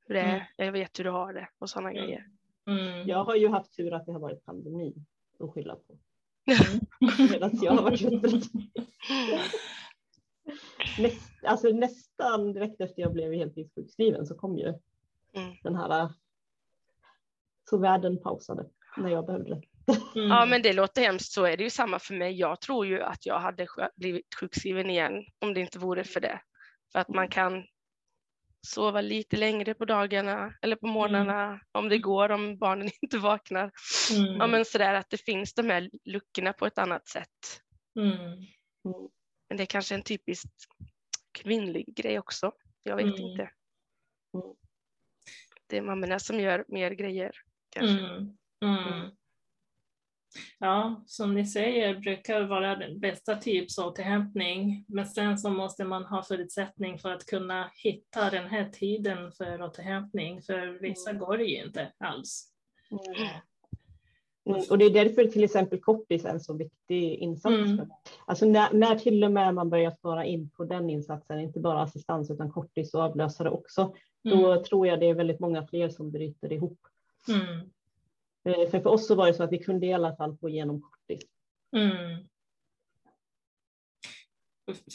[0.07, 0.45] hur det är, Mm.
[0.57, 2.03] jag vet hur du har det och sådana Mm.
[2.03, 2.25] grejer.
[2.67, 3.07] Mm.
[3.07, 4.93] Jag har ju haft tur att det har varit pandemi
[5.39, 5.97] att skylla på.
[6.45, 7.29] Mm.
[7.31, 8.43] Medan jag har varit trött.
[10.99, 14.73] Näst, alltså nästan direkt efter jag blev heltidssjukskriven så kom ju
[15.33, 15.55] Mm.
[15.63, 16.09] den här.
[17.69, 18.65] Så världen pausade
[18.97, 19.61] när jag behövde det.
[20.15, 20.27] Mm.
[20.29, 22.33] Ja men det låter hemskt, så är det ju samma för mig.
[22.39, 26.41] Jag tror ju att jag hade blivit sjukskriven igen om det inte vore för det.
[26.91, 27.63] För att man kan
[28.67, 33.71] sova lite längre på dagarna eller på morgnarna om det går, om barnen inte vaknar.
[34.11, 34.35] Mm.
[34.35, 37.61] Ja men sådär att det finns de här luckorna på ett annat sätt.
[37.99, 38.39] Mm.
[39.49, 40.65] Men det är kanske en typiskt
[41.31, 42.51] kvinnlig grej också.
[42.83, 43.19] Jag vet Mm.
[43.21, 43.43] inte.
[44.33, 44.55] Mm.
[45.67, 47.31] Det är mammorna som gör mer grejer.
[47.69, 47.97] Kanske.
[50.35, 50.69] Mm.
[50.69, 50.75] Mm.
[50.75, 54.85] Ja, som ni säger brukar vara den bästa tips återhämtning.
[54.87, 59.61] Men sen så måste man ha förutsättning för att kunna hitta den här tiden för
[59.61, 60.41] återhämtning.
[60.41, 62.47] För vissa går det ju inte alls.
[64.45, 67.55] Mm, och det är därför till exempel kortis är en så viktig insats.
[67.55, 67.89] Mm.
[68.25, 71.81] Alltså när, när till och med man börjar spara in på den insatsen, inte bara
[71.81, 76.11] assistans utan kortis och avlösare också, då tror jag det är väldigt många fler som
[76.11, 76.79] bryter ihop.
[77.27, 77.71] Mm.
[78.49, 80.49] Eh, För för oss så var det så att vi kunde i alla fall få
[80.49, 81.29] igenom kortis.
[81.75, 82.27] Mm.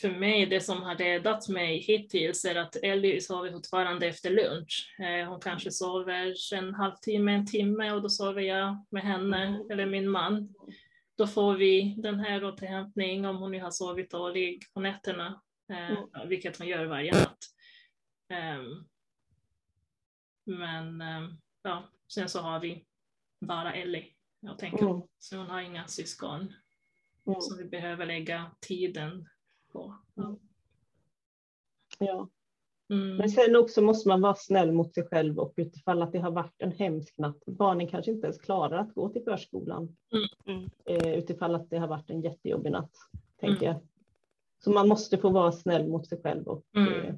[0.00, 4.96] För mig, det som har räddat mig hittills är att Ellie sover fortfarande efter lunch.
[5.00, 9.86] Eh, Hon kanske sover en halvtimme, en timme och då sover jag med henne eller
[9.86, 10.54] min man.
[11.18, 15.90] Då får vi den här återhämtning om hon nu har sovit dåligt på nätterna, eh,
[15.90, 16.28] Mm.
[16.28, 17.38] vilket hon gör varje natt.
[18.28, 18.84] Ehm,
[20.46, 22.84] Men ehm, ja, sen så har vi
[23.40, 24.06] bara Ellie
[24.46, 25.00] att tänka Mm.
[25.18, 26.52] Så hon har inga syskon
[27.26, 27.40] Mm.
[27.40, 29.28] som vi behöver lägga tiden
[29.72, 29.94] på.
[30.14, 30.36] Ja.
[31.98, 32.28] Ja.
[32.90, 33.16] Mm.
[33.16, 36.30] Men sen också måste man vara snäll mot sig själv och utifall att det har
[36.30, 37.42] varit en hemsk natt.
[37.46, 39.96] Barnen kanske inte ens klarar att gå till förskolan.
[40.46, 40.70] Mm.
[40.84, 42.92] Eh, utifall att det har varit en jättejobbig natt,
[43.40, 43.72] tänker Mm.
[43.74, 43.86] jag.
[44.64, 46.92] Så man måste få vara snäll mot sig själv och Mm.
[46.92, 47.14] eh,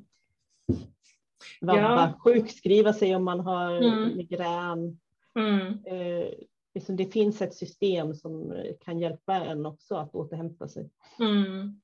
[1.61, 2.13] vabba, Ja.
[2.25, 4.17] sjukskriva sig om man har Mm.
[4.17, 5.01] migrän.
[5.35, 5.85] Mm.
[5.85, 6.33] Eh,
[6.75, 10.91] liksom det finns ett system som kan hjälpa en också att återhämta sig.
[11.21, 11.81] Mm.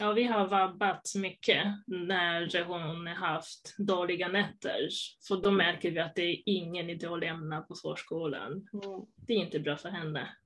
[0.00, 4.88] Ja, vi har vabbat mycket när hon har haft dåliga nätter.
[5.28, 8.68] För då märker vi att det är ingen idé att lämna på förskolan.
[9.16, 10.36] Det är inte bra för henne.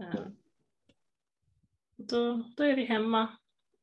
[0.00, 0.26] Eh,
[1.96, 3.36] Då, då är vi hemma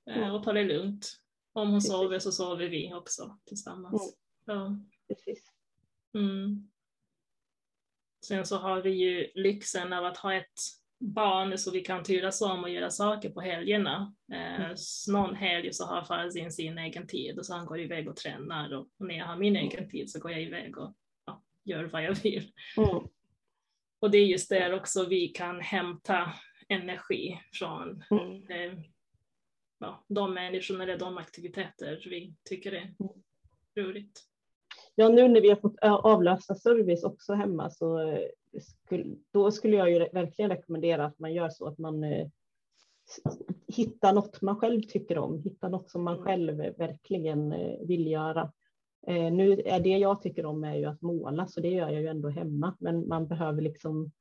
[0.09, 1.21] eh, och tar det lugnt.
[1.53, 1.91] Om hon Precis.
[1.91, 4.17] sover så sover vi också tillsammans.
[4.45, 4.79] Ja.
[5.07, 5.51] Precis.
[6.13, 6.69] Mm.
[8.27, 10.59] Sen så har vi ju lyxen av att ha ett
[10.99, 14.15] barn så vi kan turas om och göra saker på helgerna.
[14.33, 14.75] Eh, Mm.
[15.07, 18.73] någon helg så har Farzin sin egen tid och så han går iväg och tränar
[18.73, 22.03] och när jag har min egen tid så går jag iväg och ja, gör vad
[22.03, 22.51] jag vill.
[22.77, 23.07] Mm.
[23.99, 26.33] Och det är just där också vi kan hämta
[26.69, 28.47] energi från Mm.
[28.51, 28.79] eh,
[29.79, 32.93] ja, de människorna eller de aktiviteter vi tycker är
[33.79, 34.23] roligt.
[34.95, 38.19] Ja, nu när vi har fått avlösa service också hemma så eh,
[38.61, 42.27] skulle, då skulle jag ju verkligen rekommendera att man gör så att man eh,
[43.67, 48.51] hittar något man själv tycker om, hittar något som man själv verkligen eh, vill göra.
[49.07, 52.01] Eh, Nu är det jag tycker om är ju att måla, så det gör jag
[52.01, 54.11] ju ändå hemma, men man behöver liksom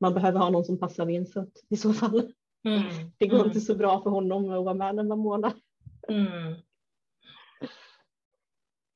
[0.00, 2.32] man behöver ha någon som passar Vincent i så fall.
[2.64, 2.82] Mm.
[3.18, 3.46] Det går Mm.
[3.46, 5.52] inte så bra för honom att vara med när man målar.
[6.08, 6.54] Mm.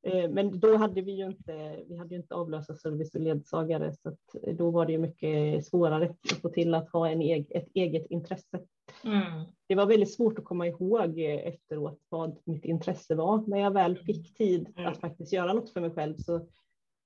[0.08, 4.08] Eh, Men då hade vi ju inte, vi hade ju inte avlösarservice och ledsagare, så
[4.08, 7.68] att då var det ju mycket svårare att få till att ha en eg, ett
[7.74, 8.60] eget intresse.
[9.04, 9.44] Mm.
[9.66, 13.44] Det var väldigt svårt att komma ihåg eh, efteråt vad mitt intresse var.
[13.46, 14.92] När jag väl fick tid Mm.
[14.92, 16.48] att faktiskt göra något för mig själv så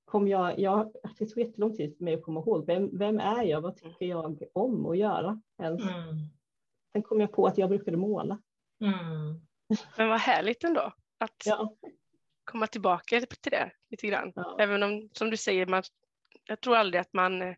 [0.04, 3.42] kom jag, jag det tog jättelång tid för mig att komma ihåg, vem, vem är
[3.42, 5.82] jag, vad tycker jag om att göra ens?
[5.82, 6.16] Mm.
[6.92, 8.38] Sen kom jag på att jag brukade måla.
[8.80, 9.40] Mm.
[9.96, 11.74] Men vad härligt ändå att Ja,
[12.44, 14.32] komma tillbaka till det lite grann.
[14.34, 14.56] ja.
[14.60, 15.82] Även om, som du säger, man,
[16.44, 17.54] jag tror aldrig att man eh,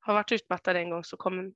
[0.00, 1.52] har varit utmattad en gång så kommer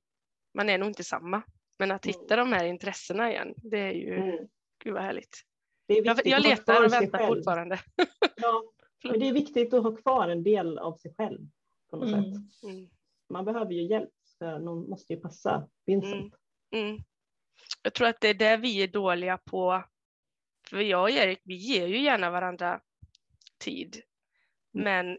[0.53, 1.41] man är nog inte samma.
[1.79, 2.13] Men att Mm.
[2.19, 4.47] hitta de här intressena igen, det är ju, Mm.
[4.83, 5.41] gud vad härligt.
[5.87, 7.35] Jag, jag letar och väntar själv.
[7.35, 7.79] fortfarande.
[8.35, 8.63] Ja,
[9.03, 11.39] men det är viktigt att ha kvar en del av sig själv
[11.89, 12.23] på något Mm.
[12.33, 12.63] sätt.
[12.63, 12.89] Mm.
[13.29, 16.33] Man behöver ju hjälp, för någon måste ju passa Vincent.
[16.71, 16.87] Mm.
[16.89, 17.03] Mm.
[17.81, 19.83] Jag tror att det är det vi är dåliga på.
[20.73, 22.79] För jag och Erik, vi ger ju gärna varandra
[23.59, 24.01] tid.
[24.75, 24.83] Mm.
[24.83, 25.17] Men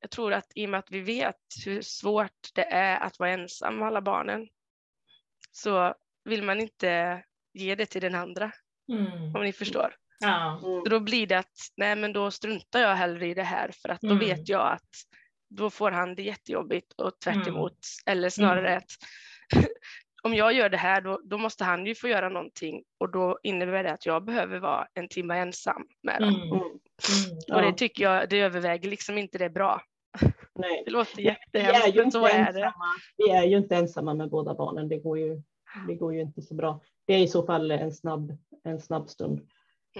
[0.00, 3.30] jag tror att i och med att vi vet hur svårt det är att vara
[3.30, 4.48] ensam med alla barnen
[5.52, 8.52] så vill man inte ge det till den andra,
[8.92, 9.34] Mm.
[9.36, 9.94] om ni förstår.
[10.18, 10.50] Ja.
[10.50, 10.60] Mm.
[10.60, 13.88] Så då blir det att nej men då struntar jag hellre i det här för
[13.88, 14.18] att då Mm.
[14.18, 14.90] vet jag att
[15.48, 17.48] då får han det jättejobbigt och tvärt Mm.
[17.48, 17.78] emot.
[18.06, 18.90] Eller snarare att
[20.22, 23.38] om jag gör det här då, då måste han ju få göra någonting och då
[23.42, 26.28] innebär det att jag behöver vara en timme ensam med dem.
[26.34, 26.42] Mm.
[26.48, 26.52] Mm.
[26.54, 26.68] Mm.
[26.72, 26.78] Och
[27.46, 27.60] Ja.
[27.60, 29.82] det tycker jag, det överväger liksom inte det bra.
[30.54, 30.82] Nej.
[30.84, 32.60] Det låter Vi är jättehemskt ju men så inte är det.
[32.64, 32.84] ensamma.
[33.16, 34.88] Vi är ju inte ensamma med båda barnen.
[34.88, 35.42] Det går ju,
[35.88, 36.80] det går ju inte så bra.
[37.06, 39.48] Det är i så fall en snabb, en snabb stund.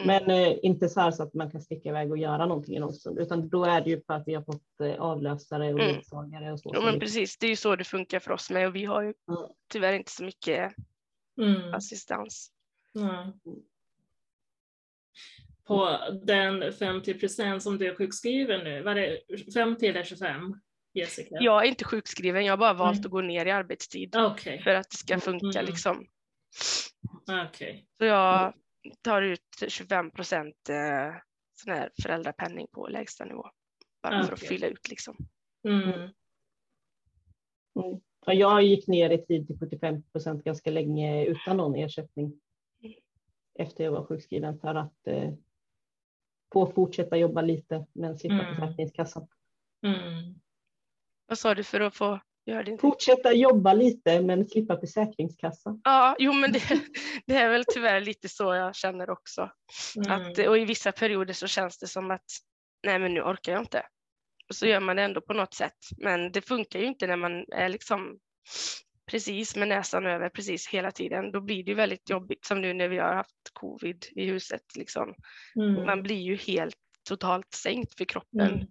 [0.02, 0.06] Mm.
[0.06, 2.78] Men eh, inte så här så att man kan sticka iväg och göra någonting i
[2.78, 5.80] någon stund, utan då är det ju för att vi har fått eh, avlösare och
[5.80, 5.94] Mm.
[5.96, 6.70] ledsagare och så.
[6.74, 8.74] Ja, så men det- precis, det är ju så det funkar för oss med och
[8.76, 9.54] vi har ju Ja.
[9.72, 10.72] tyvärr inte så mycket
[11.40, 11.74] Mm.
[11.74, 12.50] assistans.
[12.92, 13.32] Ja.
[15.66, 19.18] På den 50 procent som du är sjukskriven nu, var det
[19.54, 20.60] 50 eller 25?
[20.94, 21.36] Jessica?
[21.40, 23.06] Jag är inte sjukskriven, jag har bara valt Mm.
[23.06, 25.66] att gå ner i arbetstid Okej, för att det ska funka Mm.
[25.66, 26.06] liksom.
[27.46, 27.86] okej.
[27.98, 28.52] Så jag
[29.02, 31.14] tar ut 25 procent eh,
[31.54, 33.50] sån här föräldrapenning på lägsta nivå.
[34.02, 35.16] Bara för att fylla ut liksom.
[35.64, 35.90] Mm.
[35.90, 36.10] Mm.
[38.26, 42.40] Ja, jag gick ner i tid till 75 procent ganska länge utan någon ersättning.
[43.54, 45.32] Efter jag var sjukskriven för att eh,
[46.52, 48.56] få fortsätta jobba lite men slippa Mm.
[48.56, 49.28] Försäkringskassan.
[49.82, 50.40] Mm.
[51.26, 52.20] Vad sa du för att få
[52.80, 55.80] Fortsätta jobba lite men slippa Försäkringskassan.
[55.84, 56.62] Ja, jo men det,
[57.26, 59.50] det är väl tyvärr lite så jag känner också.
[59.96, 60.12] Mm.
[60.12, 62.30] Att, och i vissa perioder så känns det som att
[62.86, 63.82] nej men nu orkar jag inte.
[64.48, 65.78] Och så gör man det ändå på något sätt.
[65.96, 68.18] Men det funkar ju inte när man är liksom
[69.10, 71.32] precis med näsan över precis hela tiden.
[71.32, 74.76] Då blir det väldigt jobbigt som nu när vi har haft covid i huset.
[74.76, 75.14] Liksom.
[75.56, 75.86] Mm.
[75.86, 76.76] Man blir ju helt
[77.08, 78.66] totalt sänkt för kroppen Mm.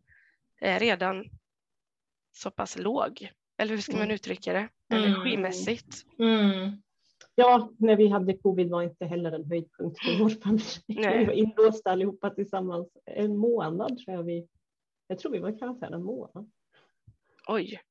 [0.61, 1.25] är redan
[2.31, 3.29] så pass låg.
[3.57, 4.15] Eller hur ska man Mm.
[4.15, 4.69] uttrycka det?
[4.93, 5.03] Mm.
[5.03, 6.05] Energimässigt.
[6.19, 6.71] Mm.
[7.35, 10.63] Ja, när vi hade covid var inte heller en höjdpunkt för vår familj.
[11.17, 14.47] Vi var inlåsta allihopa tillsammans en månad tror jag vi.
[15.07, 16.51] Jag tror vi var i karantän en månad.
[17.47, 17.81] Oj.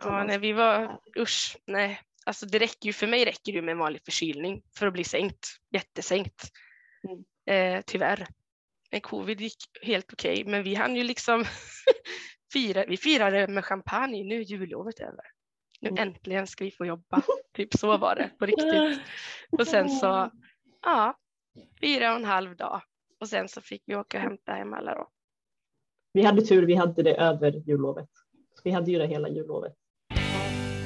[0.00, 2.00] Ja, nej, vi var, usch, nej.
[2.26, 4.92] Alltså det räcker ju, för mig räcker det ju med en vanlig förkylning för att
[4.92, 6.50] bli sänkt, jättesänkt.
[7.08, 7.24] Mm.
[7.76, 8.26] Eh, tyvärr.
[8.90, 11.44] Men covid gick helt okej, men vi hann ju liksom
[12.54, 15.24] fira, vi firade med champagne, nu är jullovet över.
[15.80, 16.08] Nu Mm.
[16.08, 17.22] äntligen ska vi få jobba.
[17.52, 19.00] typ så var det på riktigt.
[19.50, 20.30] Och sen så,
[20.82, 21.18] ja,
[21.80, 22.82] fyra och en halv dag.
[23.20, 25.08] Och sen så fick vi åka och hämta hem alla då.
[26.12, 28.08] Vi hade tur, vi hade det över jullovet.
[28.64, 29.74] Vi hade ju det hela jullovet.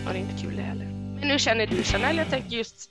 [0.06, 0.84] var det inte kul det heller.
[1.20, 2.16] Men hur känner du Chanel?
[2.16, 2.90] Jag tänker just,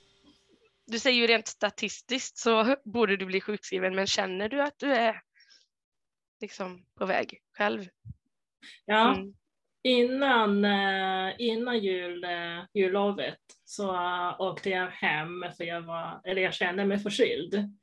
[0.86, 4.92] du säger ju rent statistiskt så borde du bli sjukskriven, men känner du att du
[4.92, 5.20] är
[6.40, 7.88] liksom på väg själv?
[8.84, 9.34] Ja, Mm.
[9.82, 16.42] innan, eh, innan jul, eh, jullovet så eh, åkte jag hem för jag, var, eller
[16.42, 17.74] jag kände mig förkyld.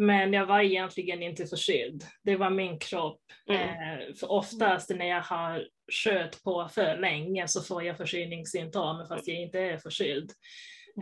[0.00, 2.04] Men jag var egentligen inte förkyld.
[2.22, 3.20] Det var min kropp.
[3.50, 4.14] Mm.
[4.14, 5.68] För oftast när jag har
[6.04, 10.30] kört på för länge så får jag förkylningssymptom fast jag inte är förkyld.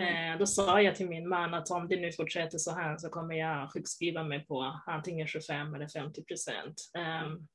[0.01, 3.09] Eh, då sa jag till min man att om det nu fortsätter så här så
[3.09, 6.75] kommer jag sjukskriva mig på antingen 25 eller 50 procent.
[6.99, 7.47] Ehm,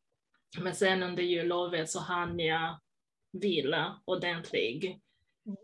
[0.60, 2.80] men sen under jullovet så hann jag
[3.42, 5.02] vila ordentligt.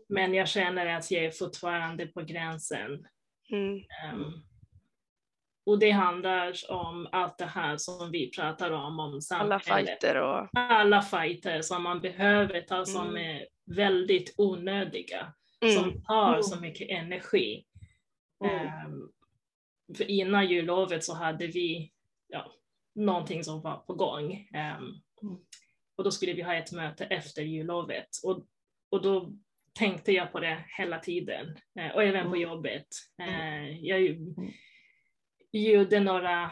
[0.08, 3.06] Men jag känner att jag är fortfarande på gränsen.
[3.50, 3.76] Mm.
[4.04, 4.32] Ehm,
[5.66, 9.62] och det handlar om allt det här som vi pratar om, om Alla samhället.
[9.64, 13.16] fighter och Alla fighter som man behöver ta som Mm.
[13.36, 13.46] är
[13.76, 15.74] väldigt onödiga mm.
[15.74, 16.42] som tar Mm.
[16.42, 17.64] så mycket energi.
[18.44, 18.66] Mm.
[18.66, 19.08] Ehm,
[19.96, 21.92] för innan jullovet så hade vi
[22.28, 22.52] ja,
[22.98, 24.48] någonting som var på gång.
[24.54, 24.82] Ehm,
[25.22, 25.36] Mm.
[25.96, 28.08] och då skulle vi ha ett möte efter jullovet.
[28.24, 28.46] Och,
[28.90, 29.32] och då
[29.72, 31.56] tänkte jag på det hela tiden.
[31.80, 32.40] Eh, och även på Mm.
[32.40, 32.86] jobbet.
[33.22, 34.34] Eh, jag ju-
[35.52, 36.50] gjorde några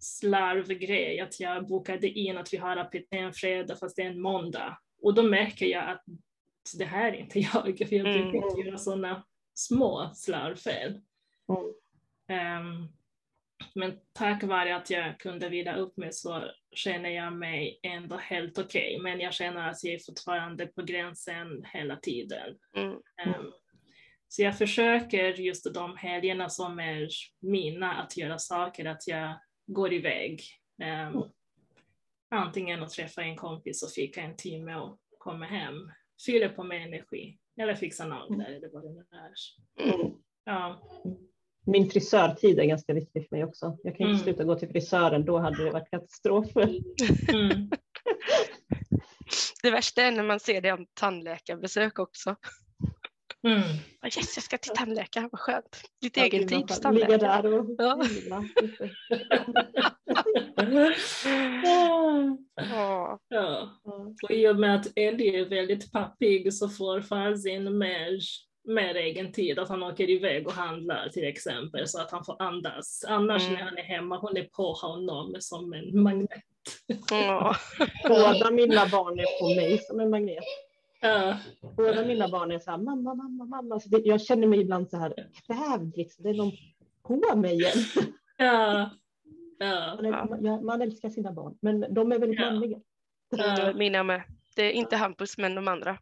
[0.00, 1.24] slarvgrejer.
[1.24, 4.78] Att jag bokade in att vi har APT en fredag fast det är en måndag.
[5.02, 6.04] Och då märker jag att
[6.78, 7.78] det här är inte jag.
[7.88, 8.30] För jag Mm.
[8.30, 11.00] brukar inte göra sådana små slarvfel.
[11.48, 11.72] Mm.
[12.28, 12.88] Ehm,
[13.74, 18.58] men tack vare att jag kunde vila upp mig så känner jag mig ändå helt
[18.58, 18.98] okej.
[19.02, 22.58] Men jag känner att jag är fortfarande på gränsen hela tiden.
[22.76, 22.92] Mm.
[22.92, 23.52] Ehm,
[24.28, 27.08] så jag försöker just de helgerna som är
[27.40, 30.42] mina att göra saker, att jag går iväg.
[30.82, 31.22] Mm.
[32.30, 35.90] antingen att träffa en kompis och fika en timme och komma hem.
[36.26, 37.38] Fyller på med energi.
[37.60, 39.32] Eller fixa naglar eller vad det nu är.
[39.94, 40.12] Mm.
[40.44, 40.82] Ja.
[41.66, 43.78] Min frisörtid är ganska viktig för mig också.
[43.82, 44.24] Jag kan inte Mm.
[44.24, 46.56] sluta gå till frisören, då hade det varit katastrof.
[46.56, 47.70] Mm.
[49.62, 52.36] Det värsta är när man ser det om tandläkarbesök också.
[53.46, 53.60] Mm.
[54.04, 55.82] Yes, jag ska till tandläkaren, vad skönt.
[56.02, 56.82] Lite Ja, egen tid skönt.
[56.82, 57.12] tandläkare.
[57.12, 57.66] Ligga där och
[61.64, 62.38] Ja.
[62.54, 63.18] Ja.
[63.28, 63.70] ja.
[64.22, 68.18] Och i och med att Ellie är väldigt pappig så får Farzin mer,
[68.66, 72.42] mer egen tid, att han åker iväg och handlar till exempel så att han får
[72.42, 73.04] andas.
[73.08, 73.54] Annars Mm.
[73.54, 76.30] när han är hemma, hon är på honom som en magnet.
[77.10, 77.56] Ja.
[78.08, 80.44] Båda mina barn är på mig som en magnet.
[81.00, 81.36] Ja,
[81.76, 83.80] Båda mina barn är så här, mamma, mamma, mamma.
[83.80, 85.14] Så det, jag känner mig ibland så här
[85.46, 86.22] kvävd, liksom.
[86.24, 86.52] det är någon
[87.02, 87.72] på mig igen.
[88.36, 88.90] ja,
[89.58, 89.96] ja.
[90.02, 92.50] Man, är, ja, man älskar sina barn, men de är väldigt Ja.
[92.50, 92.78] manliga.
[93.36, 93.72] Ja.
[93.74, 94.22] Mina med.
[94.56, 95.98] Det är inte Hampus men de andra.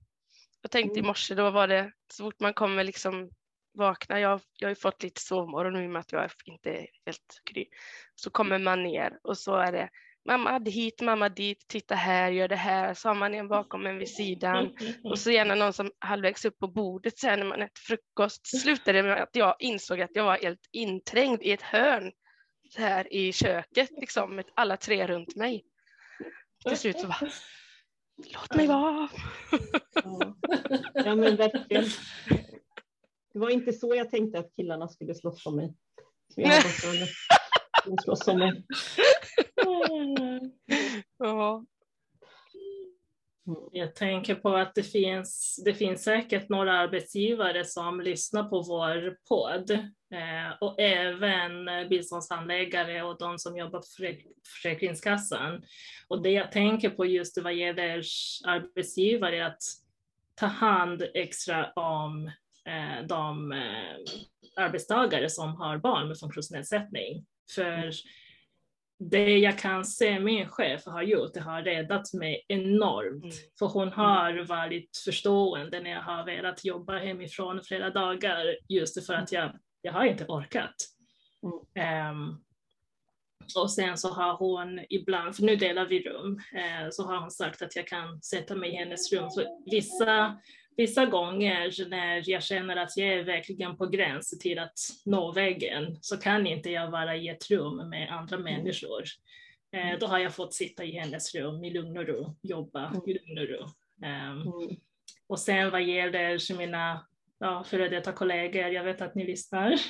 [0.65, 1.07] Jag tänkte i Mm.
[1.07, 3.31] morse, då var det så fort man kommer liksom
[3.79, 6.71] vakna, jag, jag har ju fått lite sovmorgon nu i och med att jag inte
[6.71, 7.67] är helt kry.
[8.15, 9.89] Så kommer man ner och så är det
[10.29, 12.95] mamma hit, mamma dit, titta här, gör det här.
[12.95, 14.77] Så har man en bakom en vid sidan.
[15.05, 18.61] Och så gärna någon som halvvägs upp på bordet sen när man äter frukost.
[18.61, 22.13] Slutade med att jag insåg att jag var helt inträngd i ett hörn
[22.77, 25.65] här i köket, liksom med alla tre runt mig.
[26.69, 27.29] Till slut så bara,
[28.17, 29.09] låt mig vara.
[29.95, 30.37] Ja.
[30.95, 31.85] ja, men verkligen.
[33.33, 35.75] Det var inte så jag tänkte att killarna skulle slåss om mig.
[36.35, 38.65] Som jag hoppas de- de slåss om mig.
[41.19, 41.65] Ja.
[43.73, 49.17] Jag tänker på att det finns, det finns säkert några arbetsgivare som lyssnar på vår
[49.29, 54.27] podd eh, och även biståndshandläggare och de som jobbar på Försäk-
[54.57, 55.63] Försäkringskassan.
[56.09, 58.03] Och det jag tänker på just vad gäller
[58.47, 59.63] arbetsgivare är att
[60.35, 62.27] ta hand extra om
[62.67, 63.97] eh, de eh,
[64.57, 67.27] arbetstagare som har barn med funktionsnedsättning.
[67.55, 67.93] För
[68.99, 73.25] det jag kan se min chef har gjort, det har räddat mig enormt.
[73.25, 73.37] Mm.
[73.59, 79.15] För hon har varit förstående när jag har velat jobba hemifrån flera dagar, just för
[79.15, 80.75] att jag, jag har inte orkat.
[81.75, 82.37] Ehm,
[83.57, 87.31] och sen så har hon ibland, för nu delar vi rum, eh, så har hon
[87.31, 89.31] sagt att jag kan sätta mig i hennes rum.
[89.31, 90.39] För vissa,
[90.77, 95.99] vissa gånger när jag känner att jag är verkligen på gräns till att nå väggen
[96.01, 99.03] så kan inte jag vara i ett rum med andra människor.
[99.73, 103.13] Eh, då har jag fått sitta i hennes rum i lugn och ro, jobba i
[103.13, 103.67] lugn och ro.
[104.03, 104.53] Mm.
[105.27, 107.07] och sen vad gäller mina
[107.39, 109.81] ja, före detta kollegor, jag vet att ni lyssnar.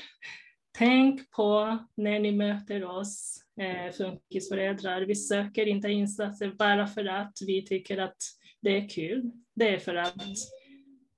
[0.78, 5.00] Tänk på när ni möter oss eh, funkisföräldrar.
[5.00, 8.16] Vi söker inte insatser bara för att vi tycker att
[8.60, 9.30] det är kul.
[9.54, 10.24] Det är för att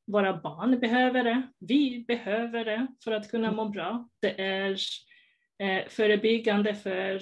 [0.07, 1.43] våra barn behöver det.
[1.59, 4.09] Vi behöver det för att kunna må bra.
[4.21, 4.79] Det är
[5.59, 7.21] eh, förebyggande för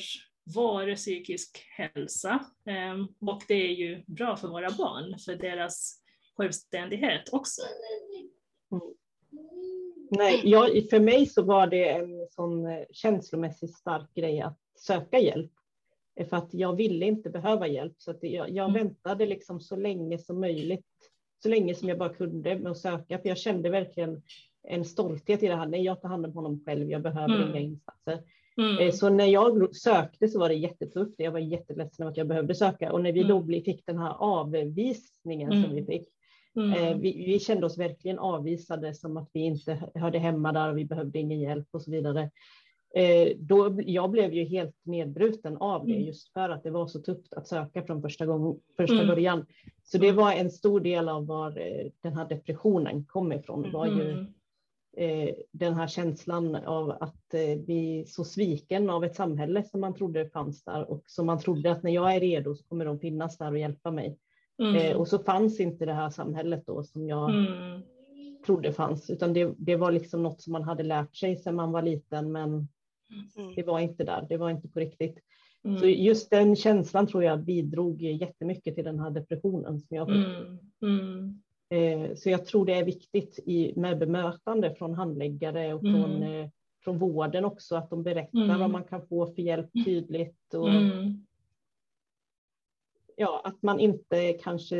[0.54, 6.00] vår psykisk hälsa eh, och det är ju bra för våra barn, för deras
[6.36, 7.62] självständighet också.
[10.10, 15.18] Nej, jag, för mig så var det en sån eh, känslomässigt stark grej att söka
[15.18, 15.52] hjälp.
[16.28, 17.94] För att jag ville inte behöva hjälp.
[17.98, 18.72] Så jag, jag Mm.
[18.72, 20.86] väntade liksom så länge som möjligt.
[21.44, 23.18] Så länge som jag bara kunde med att söka.
[23.18, 24.22] För jag kände verkligen
[24.68, 25.66] en stolthet i det här.
[25.66, 26.90] Nej, jag tar hand om honom själv.
[26.90, 27.48] Jag behöver Mm.
[27.50, 28.18] inga insatser.
[28.56, 28.78] Mm.
[28.78, 31.14] Eh, Så när jag sökte så var det jättetufft.
[31.18, 32.92] Jag var jätteledsen att jag behövde söka.
[32.92, 33.46] Och när vi då Mm.
[33.46, 35.62] bli- fick den här avvisningen Mm.
[35.64, 36.08] som vi fick.
[36.56, 36.72] Mm.
[36.72, 40.78] Eh, vi, vi kände oss verkligen avvisade som att vi inte hörde hemma där och
[40.78, 42.30] vi behövde ingen hjälp och så vidare.
[42.96, 46.04] Eh, då, jag blev ju helt nedbruten av det Mm.
[46.06, 49.06] just för att det var så tufft att söka från första, gång, första Mm.
[49.06, 49.46] början.
[49.84, 53.70] Så det var en stor del av var eh, den här depressionen kom ifrån.
[53.72, 54.26] var ju Mm.
[54.96, 59.94] eh, den här känslan av att eh, bli så sviken av ett samhälle som man
[59.94, 62.98] trodde fanns där och som man trodde att när jag är redo så kommer de
[62.98, 64.18] finnas där och hjälpa mig.
[64.58, 64.74] Mm.
[64.74, 67.82] Eh, och så fanns inte det här samhället då som jag Mm.
[68.46, 71.72] trodde fanns, utan det, det var liksom något som man hade lärt sig sedan man
[71.72, 72.68] var liten, men
[73.36, 73.54] Mm.
[73.54, 75.18] det var inte där, det var inte på riktigt.
[75.64, 75.78] Mm.
[75.78, 80.16] Så just den känslan tror jag bidrog jättemycket till den här depressionen som jag fick.
[80.16, 80.58] Mm.
[80.82, 81.40] Mm.
[81.68, 86.40] Eh, Så jag tror det är viktigt i, med bemötande från handläggare och från, Mm.
[86.44, 86.50] eh,
[86.84, 90.54] från vården också, att de berättar vad man kan få för hjälp tydligt.
[90.54, 90.68] Och,
[93.16, 94.76] ja, att man inte kanske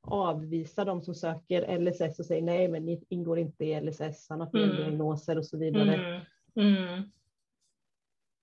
[0.00, 4.40] avvisar de som söker LSS och säger nej, men ni ingår inte i LSS, han
[4.40, 5.94] har fel diagnoser och så vidare.
[5.94, 6.76] Mm.
[6.76, 7.02] Mm.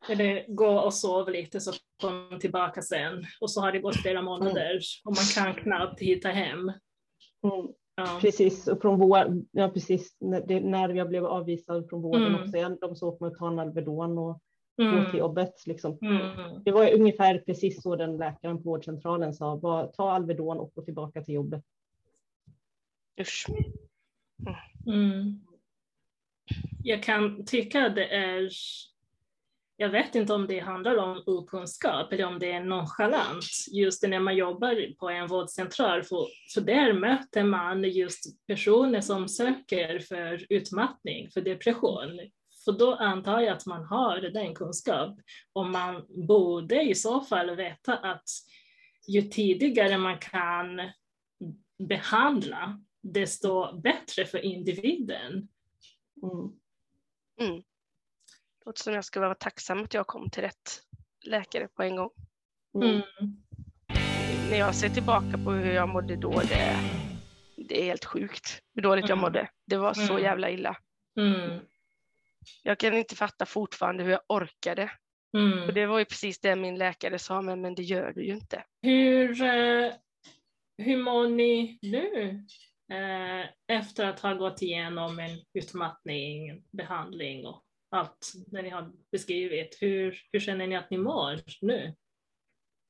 [0.09, 4.21] Eller gå och sov lite så kom tillbaka sen och så har det gått flera
[4.21, 6.59] månader och man kan knappt hitta hem.
[6.59, 7.67] Mm.
[7.95, 8.17] Ja.
[8.21, 12.41] Precis, och från vår, ja, precis när, det, när jag blev avvisad från vården Mm.
[12.41, 14.41] också, igen, de såg mig ta en Alvedon och
[14.77, 15.09] gå Mm.
[15.11, 15.53] till jobbet.
[15.65, 15.97] Liksom.
[16.01, 16.63] Mm.
[16.65, 20.81] Det var ungefär precis så den läkaren på vårdcentralen sa, bara, ta Alvedon och gå
[20.81, 21.63] tillbaka till jobbet.
[23.21, 23.45] Usch.
[24.87, 25.39] Mm.
[26.83, 28.49] Jag kan tycka att det är
[29.81, 34.19] jag vet inte om det handlar om okunskap eller om det är nonchalant just när
[34.19, 40.45] man jobbar på en vårdcentral, för, för där möter man just personer som söker för
[40.49, 42.19] utmattning, för depression.
[42.65, 45.19] För då antar jag att man har den kunskap
[45.53, 48.29] och man borde i så fall veta att
[49.07, 50.81] ju tidigare man kan
[51.87, 55.47] behandla, desto bättre för individen.
[56.23, 56.51] Mm.
[57.41, 57.63] Mm
[58.69, 60.81] låter som jag ska vara tacksam att jag kom till rätt
[61.25, 62.09] läkare på en gång.
[62.75, 62.89] Mm.
[62.89, 63.03] mm.
[64.49, 66.79] När jag ser tillbaka på hur jag mådde då, det,
[67.57, 69.09] det är helt sjukt hur dåligt mm.
[69.09, 69.49] jag mådde.
[69.65, 70.23] Det var så mm.
[70.23, 70.77] jävla illa.
[71.19, 71.59] Mm.
[72.63, 74.91] Jag kan inte fatta fortfarande hur jag orkade.
[75.37, 75.63] Mm.
[75.63, 78.33] Och det var ju precis det min läkare sa, men, men det gör du ju
[78.33, 78.63] inte.
[78.81, 79.93] Hur, eh,
[80.77, 82.45] hur mår ni nu?
[82.91, 89.77] Eh, efter att ha gått igenom en utmattning, behandling och allt när ni har beskrivit.
[89.81, 91.95] Hur, hur känner ni att ni mår nu?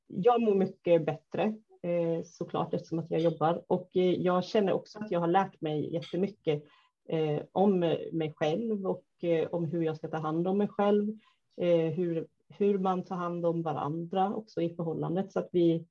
[0.06, 4.98] Jag mår mycket bättre eh, såklart eftersom att jag jobbar och eh, jag känner också
[4.98, 6.64] att jag har lärt mig jättemycket
[7.08, 7.78] eh, om
[8.12, 9.04] mig själv och
[9.50, 11.18] om hur jag ska ta hand om mig själv,
[11.94, 15.84] hur, hur man tar hand om varandra också i förhållandet så att vi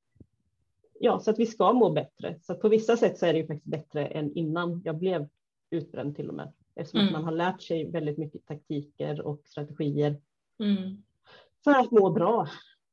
[0.99, 2.39] ja, så att vi ska må bättre.
[2.41, 5.27] Så på vissa sätt så är det ju faktiskt bättre än innan jag blev
[5.69, 6.53] utbränd till och med.
[6.75, 7.13] Eftersom mm.
[7.13, 10.21] man har lärt sig väldigt mycket taktiker och strategier
[10.59, 11.03] mm.
[11.63, 12.47] för att må bra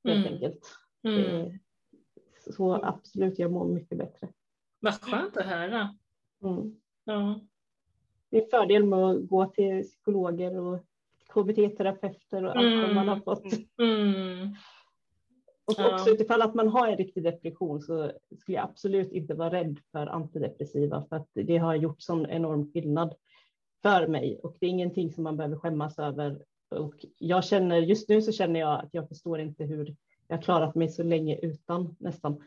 [0.04, 0.34] helt mm.
[0.34, 0.66] enkelt.
[1.02, 1.58] Mm.
[2.50, 4.28] Så absolut, jag mår mycket bättre.
[4.80, 5.96] Vad skönt att höra.
[6.42, 6.80] Mm.
[7.04, 7.40] Ja.
[8.30, 10.84] Det är fördel med att gå till psykologer och
[11.34, 12.94] KBT-terapeuter och allt mm.
[12.94, 13.44] man har fått.
[15.66, 16.14] Och också ja.
[16.14, 20.06] utifall att man har en riktig depression så skulle jag absolut inte vara rädd för
[20.06, 23.14] antidepressiva för att det har gjort sån enorm skillnad
[23.86, 26.38] för mig och det är ingenting som man behöver skämmas över.
[26.70, 29.96] Och jag känner just nu så känner jag att jag förstår inte hur
[30.28, 32.42] jag klarat mig så länge utan nästan.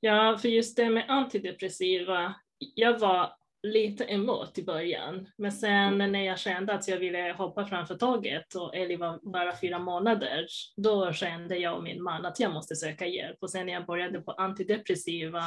[0.00, 2.34] Ja, för just det med antidepressiva,
[2.74, 3.32] jag var
[3.62, 6.12] lite emot i början, men sen mm.
[6.12, 10.46] när jag kände att jag ville hoppa framför tåget och Eli var bara fyra månader,
[10.76, 13.86] då kände jag och min man att jag måste söka hjälp och sen när jag
[13.86, 15.42] började på antidepressiva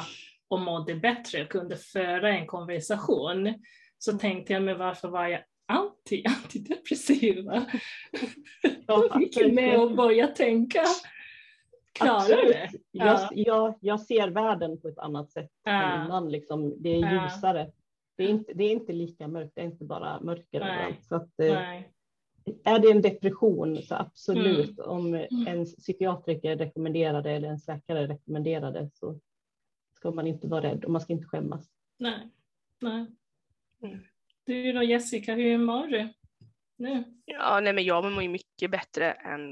[0.47, 3.53] och mådde bättre och kunde föra en konversation
[4.05, 7.65] så tänkte jag, men varför var jag anti antidepressiva?
[8.87, 10.83] Ja, Då fick jag med att börja tänka.
[11.93, 12.69] Klarar det?
[12.91, 15.71] Jag, jag, jag ser världen på ett annat sätt ja.
[15.71, 16.31] än innan.
[16.31, 16.73] Liksom.
[16.77, 17.71] Det är ljusare.
[18.17, 21.03] Det är, inte, det är inte lika mörkt, det är inte bara mörker överallt.
[21.03, 21.81] Så att, eh,
[22.63, 24.91] är det en depression så absolut, mm.
[24.91, 25.47] om mm.
[25.47, 29.19] en psykiatriker rekommenderar det eller en läkare rekommenderar det så
[29.95, 31.69] ska man inte vara rädd och man ska inte skämmas.
[31.99, 32.29] Nej.
[32.81, 33.05] Nej.
[33.85, 34.05] Mm.
[34.45, 36.13] Du då Jessica, hur mår du
[36.77, 37.03] nu?
[37.25, 39.51] Ja, nej, men jag mår ju mycket bättre än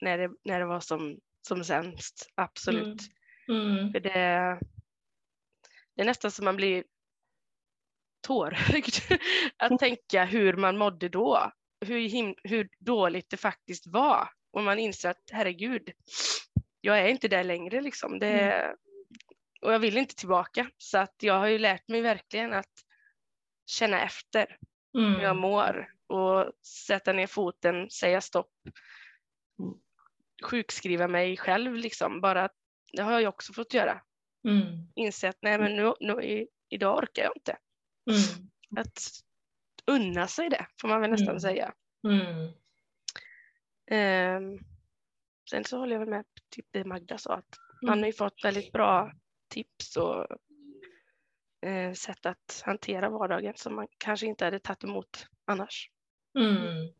[0.00, 1.18] när det, när det var som,
[1.48, 3.00] som sämst, absolut.
[3.48, 3.78] Mm.
[3.78, 3.92] Mm.
[3.92, 4.58] För det,
[5.94, 6.84] det är nästan som man blir
[8.26, 8.94] tårögd
[9.56, 11.52] att tänka hur man mådde då,
[11.86, 14.28] hur, him, hur dåligt det faktiskt var.
[14.50, 15.90] Och man inser att herregud,
[16.80, 18.18] jag är inte där längre liksom.
[18.18, 18.76] Det, mm.
[19.62, 20.70] Och jag vill inte tillbaka.
[20.78, 22.72] Så att jag har ju lärt mig verkligen att
[23.66, 24.58] känna efter
[24.98, 25.14] mm.
[25.14, 26.52] hur jag mår och
[26.86, 28.52] sätta ner foten, säga stopp.
[30.42, 32.48] Sjukskriva mig själv liksom, bara
[32.92, 34.00] det har jag också fått göra.
[34.48, 34.92] Mm.
[34.94, 37.56] Inse att nej men nu, nu, idag orkar jag inte.
[38.10, 38.50] Mm.
[38.80, 39.10] Att
[39.86, 41.40] unna sig det får man väl nästan mm.
[41.40, 41.74] säga.
[43.90, 44.58] Um,
[45.50, 48.44] sen så håller jag väl med typ det Magda sa att man har ju fått
[48.44, 49.12] väldigt bra
[49.48, 50.26] tips och
[51.62, 55.90] eh, sätt att hantera vardagen som man kanske inte hade tagit emot annars.
[56.38, 56.92] Mm.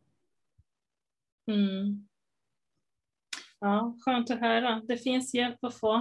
[1.46, 2.08] Mm.
[3.60, 4.82] Ja, skönt att höra.
[4.88, 5.94] Det finns hjälp att få.